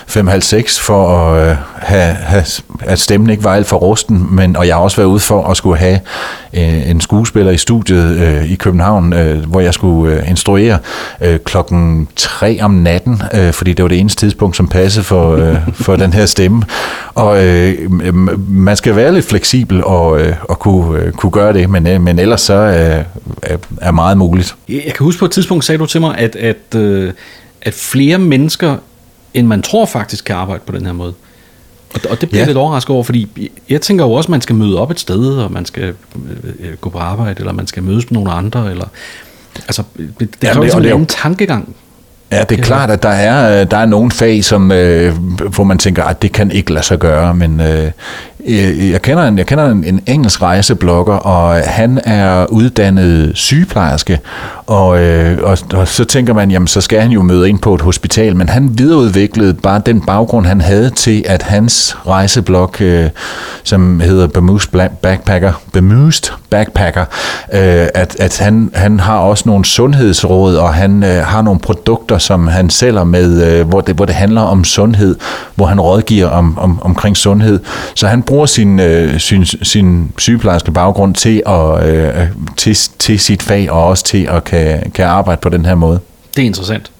[0.08, 2.44] 5.30 for at øh, have, have,
[2.80, 5.46] at stemmen ikke var alt for rusten, men, og jeg har også været ude for
[5.46, 6.00] at skulle have
[6.54, 10.78] øh, en skuespiller i studiet øh, i København, øh, hvor jeg skulle øh, instruere
[11.20, 15.36] øh, klokken 3 om natten, øh, fordi det var det eneste tidspunkt, som passede for,
[15.36, 16.62] øh, for den her stemme.
[17.14, 17.92] Og øh,
[18.48, 22.00] man skal være lidt fleksibel og, øh, og kunne, øh, kunne gøre det, men, øh,
[22.00, 23.04] men ellers så øh,
[23.80, 24.54] er meget muligt.
[24.68, 26.89] Jeg kan huske på et tidspunkt, sagde du til mig, at, at, øh,
[27.62, 28.76] at flere mennesker,
[29.34, 31.14] end man tror faktisk, kan arbejde på den her måde.
[31.94, 32.46] Og, og det bliver ja.
[32.46, 35.36] lidt overrasket over, fordi jeg tænker jo også, at man skal møde op et sted,
[35.36, 35.94] og man skal
[36.60, 38.86] øh, gå på arbejde, eller man skal mødes med nogle andre, eller...
[39.56, 41.74] Altså, det, det ja, kræver ligesom en anden tankegang.
[42.32, 45.14] Ja, det er klart, at der er, der er nogle fag, som, øh,
[45.54, 47.90] hvor man tænker, at det kan ikke lade sig gøre, men øh,
[48.92, 54.20] jeg kender en, jeg kender en, en engelsk rejseblogger, og han er uddannet sygeplejerske,
[54.66, 57.74] og, øh, og, og så tænker man, jamen så skal han jo møde ind på
[57.74, 63.10] et hospital, men han videreudviklede bare den baggrund, han havde til, at hans rejseblog, øh,
[63.62, 64.70] som hedder Bemused
[65.02, 67.04] Backpacker, Bemused Backpacker,
[67.52, 72.18] øh, at, at han, han har også nogle sundhedsråd, og han øh, har nogle produkter,
[72.18, 75.16] som han sælger med, øh, hvor, det, hvor det handler om sundhed,
[75.54, 77.60] hvor han rådgiver om, om, omkring sundhed.
[77.94, 83.42] Så han bruger sin, øh, sin, sin sygeplejerske baggrund til, at, øh, til, til sit
[83.42, 86.00] fag, og også til at kan, kan arbejde på den her måde.
[86.36, 86.90] Det er interessant.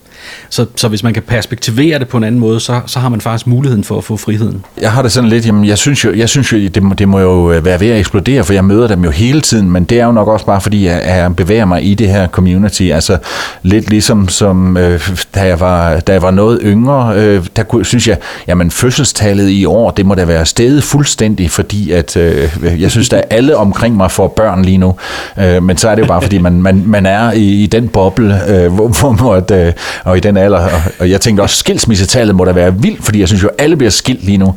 [0.49, 3.20] Så, så hvis man kan perspektivere det på en anden måde, så, så har man
[3.20, 4.64] faktisk muligheden for at få friheden.
[4.81, 7.09] Jeg har det sådan lidt, jamen jeg synes jo, jeg synes jo det, må, det
[7.09, 9.85] må jo øh, være ved at eksplodere, for jeg møder dem jo hele tiden, men
[9.85, 12.83] det er jo nok også bare fordi, jeg, jeg bevæger mig i det her community.
[12.83, 13.18] Altså
[13.62, 17.85] lidt ligesom som, øh, da, jeg var, da jeg var noget yngre, øh, der kunne,
[17.85, 18.16] synes jeg,
[18.47, 23.12] jamen fødselstallet i år, det må da være stedet fuldstændig, fordi at øh, jeg synes,
[23.12, 24.95] at alle omkring mig får børn lige nu.
[25.39, 27.89] Øh, men så er det jo bare fordi, man, man, man er i, i den
[27.89, 29.72] boble, øh, hvor, hvor at, øh,
[30.05, 30.68] og i den alder,
[30.98, 33.90] og, jeg tænkte også, skilsmissetallet må da være vildt, fordi jeg synes jo, alle bliver
[33.90, 34.54] skilt lige nu.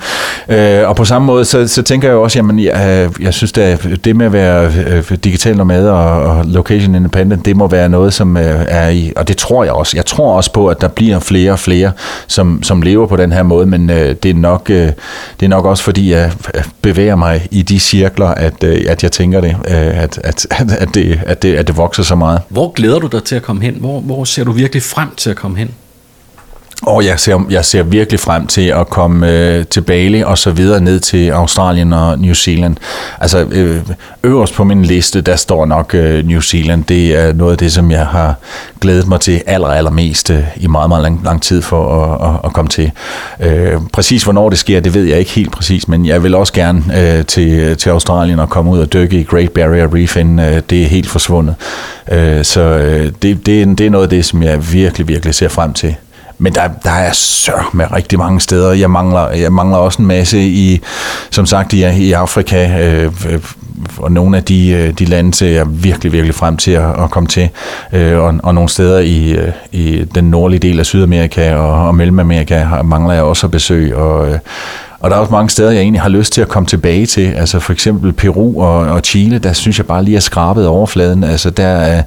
[0.50, 3.34] Øh, og på samme måde, så, så tænker jeg jo også, jamen, jeg, øh, jeg
[3.34, 7.68] synes, at det med at være øh, digital nomad og, og location independent, det må
[7.68, 9.98] være noget, som øh, er i, og det tror jeg også.
[9.98, 11.92] Jeg tror også på, at der bliver flere og flere,
[12.28, 14.88] som, som lever på den her måde, men øh, det, er nok, øh,
[15.40, 16.32] det er nok også, fordi jeg
[16.82, 20.48] bevæger mig i de cirkler, at, øh, at jeg tænker det, øh, at, at,
[20.80, 22.40] at, det, at, det, at det vokser så meget.
[22.50, 23.76] Hvor glæder du dig til at komme hen?
[23.80, 25.83] Hvor, hvor ser du virkelig frem til at komme hen?
[26.86, 30.52] Og jeg ser, jeg ser virkelig frem til at komme øh, til Bali og så
[30.52, 32.76] videre ned til Australien og New Zealand.
[33.20, 33.82] Altså øh,
[34.24, 36.84] øverst på min liste, der står nok øh, New Zealand.
[36.84, 38.36] Det er noget af det, som jeg har
[38.82, 42.40] glædet mig til aller, allermest øh, i meget, meget lang, lang tid for at, at,
[42.46, 42.92] at komme til.
[43.40, 46.54] Øh, præcis hvornår det sker, det ved jeg ikke helt præcis, men jeg vil også
[46.54, 50.40] gerne øh, til, til Australien og komme ud og dykke i Great Barrier Reef, inden
[50.40, 51.56] øh, det er helt forsvundet.
[52.12, 55.50] Øh, så øh, det, det, det er noget af det, som jeg virkelig, virkelig ser
[55.50, 55.96] frem til.
[56.38, 58.74] Men der, der er sør med rigtig mange steder.
[58.74, 60.82] Jeg mangler, jeg mangler også en masse i,
[61.32, 62.84] som sagt, i, i Afrika.
[62.84, 63.40] Øh, øh
[63.98, 67.12] og nogle af de, øh, de lande ser jeg virkelig, virkelig frem til at, at
[67.12, 67.50] komme til.
[67.94, 71.96] Øh, og, og nogle steder i, øh, i den nordlige del af Sydamerika og, og
[71.96, 73.98] Mellemamerika mangler jeg også at besøge.
[73.98, 74.40] Og,
[75.00, 77.34] og der er også mange steder, jeg egentlig har lyst til at komme tilbage til.
[77.34, 81.24] Altså for eksempel Peru og, og Chile, der synes jeg bare lige er skrabet overfladen.
[81.24, 82.04] Altså der,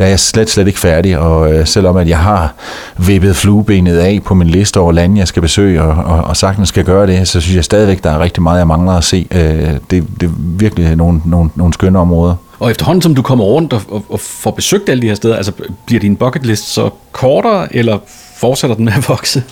[0.00, 2.54] der er jeg slet, slet ikke færdig, og øh, selvom at jeg har
[2.98, 6.68] vippet fluebenet af på min liste over lande, jeg skal besøge, og, og, og sagtens
[6.68, 9.26] skal gøre det, så synes jeg stadigvæk, der er rigtig meget, jeg mangler at se.
[9.30, 12.34] Øh, det, det er virkelig nogle, nogle, nogle skønne områder.
[12.58, 15.36] Og efterhånden, som du kommer rundt og, og, og får besøgt alle de her steder,
[15.36, 15.52] altså
[15.86, 17.98] bliver din bucket list så kortere, eller
[18.40, 19.42] fortsætter den med at vokse?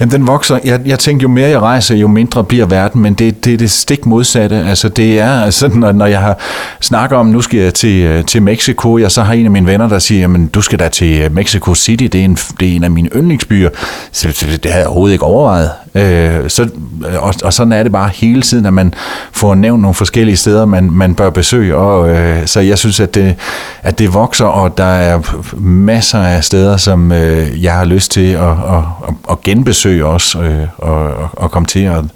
[0.00, 0.58] Jamen, den vokser.
[0.64, 3.58] Jeg, jeg tænker, jo mere jeg rejser, jo mindre bliver verden, men det, det er
[3.58, 4.56] det stik modsatte.
[4.56, 6.38] Altså, det er sådan, når, når jeg har
[6.80, 9.66] snakket om, nu skal jeg til, øh, til Mexico, jeg så har en af mine
[9.66, 12.68] venner, der siger, jamen, du skal da til øh, Mexico City, det er en, det
[12.68, 13.70] er en af mine yndlingsbyer.
[14.12, 14.28] Så
[14.62, 15.70] det havde jeg overhovedet ikke overvejet.
[15.94, 16.62] Øh, så,
[17.08, 18.94] øh, og, og sådan er det bare hele tiden, at man
[19.32, 21.76] får nævnt nogle forskellige steder, man, man bør besøge.
[21.76, 23.34] Og, øh, så jeg synes, at det,
[23.82, 25.20] at det vokser, og der er
[25.58, 30.42] masser af steder, som øh, jeg har lyst til at, at, at, at genbesøge også,
[30.42, 31.88] øh, og, og komme til.
[31.88, 32.08] Og,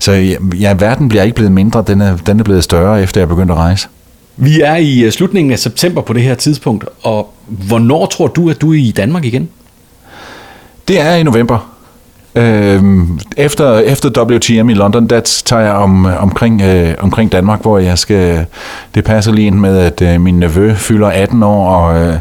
[0.00, 0.12] så
[0.60, 3.54] ja, verden bliver ikke blevet mindre, den er, den er blevet større, efter jeg begyndte
[3.54, 3.88] at rejse.
[4.36, 8.50] Vi er i øh, slutningen af september på det her tidspunkt, og hvornår tror du,
[8.50, 9.48] at du er i Danmark igen?
[10.88, 11.73] Det er i november.
[12.36, 17.78] Øhm, efter, efter WTM i London, der tager jeg om, omkring, øh, omkring Danmark, hvor
[17.78, 18.46] jeg skal,
[18.94, 22.14] det passer lige ind med, at øh, min nevø fylder 18 år, og, øh,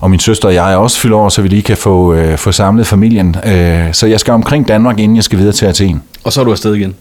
[0.00, 2.52] og min søster og jeg også fylder år, så vi lige kan få, øh, få
[2.52, 3.36] samlet familien.
[3.46, 6.02] Øh, så jeg skal omkring Danmark, inden jeg skal videre til Athen.
[6.24, 6.94] Og så er du afsted igen?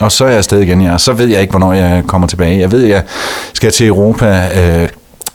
[0.00, 0.98] Og så er jeg afsted igen, ja.
[0.98, 2.60] Så ved jeg ikke, hvornår jeg kommer tilbage.
[2.60, 3.02] Jeg ved, at jeg
[3.52, 4.88] skal til Europa øh,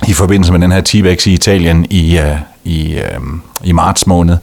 [0.08, 3.20] i forbindelse med den her T-Vex i Italien i, øh, i, øh,
[3.64, 4.38] i marts måned.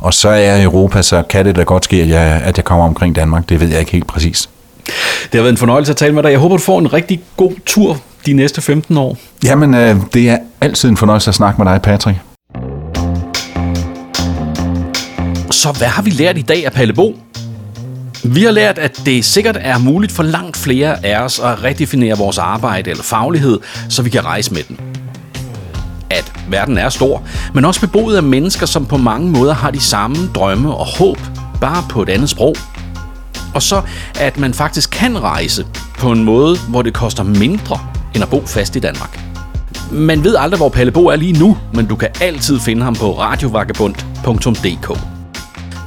[0.00, 2.56] Og så er jeg i Europa, så kan det da godt ske, at jeg, at
[2.56, 3.48] jeg kommer omkring Danmark.
[3.48, 4.48] Det ved jeg ikke helt præcis.
[4.86, 6.30] Det har været en fornøjelse at tale med dig.
[6.30, 9.16] Jeg håber, du får en rigtig god tur de næste 15 år.
[9.44, 12.18] Jamen, øh, det er altid en fornøjelse at snakke med dig, Patrick.
[15.50, 17.18] Så hvad har vi lært i dag af Palle Bo?
[18.24, 22.18] Vi har lært, at det sikkert er muligt for langt flere af os at redefinere
[22.18, 25.03] vores arbejde eller faglighed, så vi kan rejse med den
[26.14, 27.22] at verden er stor,
[27.54, 31.18] men også beboet af mennesker, som på mange måder har de samme drømme og håb,
[31.60, 32.56] bare på et andet sprog.
[33.54, 33.82] Og så,
[34.20, 35.66] at man faktisk kan rejse
[35.98, 37.78] på en måde, hvor det koster mindre
[38.14, 39.20] end at bo fast i Danmark.
[39.92, 42.94] Man ved aldrig, hvor Palle Bo er lige nu, men du kan altid finde ham
[42.94, 45.13] på radiovagabond.dk.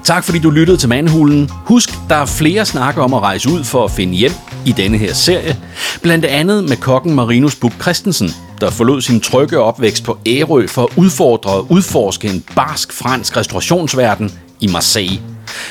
[0.08, 1.50] Tak fordi du lyttede til Manhulen.
[1.66, 4.32] Husk, der er flere snakker om at rejse ud for at finde hjem
[4.66, 5.58] i denne her serie.
[6.02, 8.30] Blandt andet med kokken Marinus Buk Christensen,
[8.62, 13.38] der forlod sin trygge opvækst på Ærø for at udfordre og udforske en barsk fransk
[13.38, 15.22] restaurationsverden i Marseille.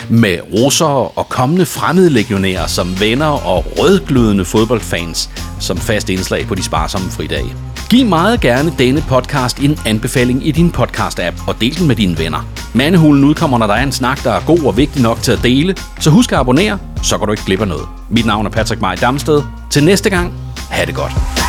[0.08, 5.30] Med russere og kommende fremmede legionærer som venner og rødglødende fodboldfans
[5.60, 7.54] som fast indslag på de sparsomme fridage.
[7.90, 12.18] Giv meget gerne denne podcast en anbefaling i din podcast-app og del den med dine
[12.18, 12.46] venner.
[12.74, 15.42] Mandehulen udkommer, når der er en snak, der er god og vigtig nok til at
[15.42, 17.88] dele, så husk at abonnere, så går du ikke glip af noget.
[18.10, 19.42] Mit navn er Patrick Maj Damsted.
[19.70, 20.34] Til næste gang,
[20.70, 21.45] ha' det godt.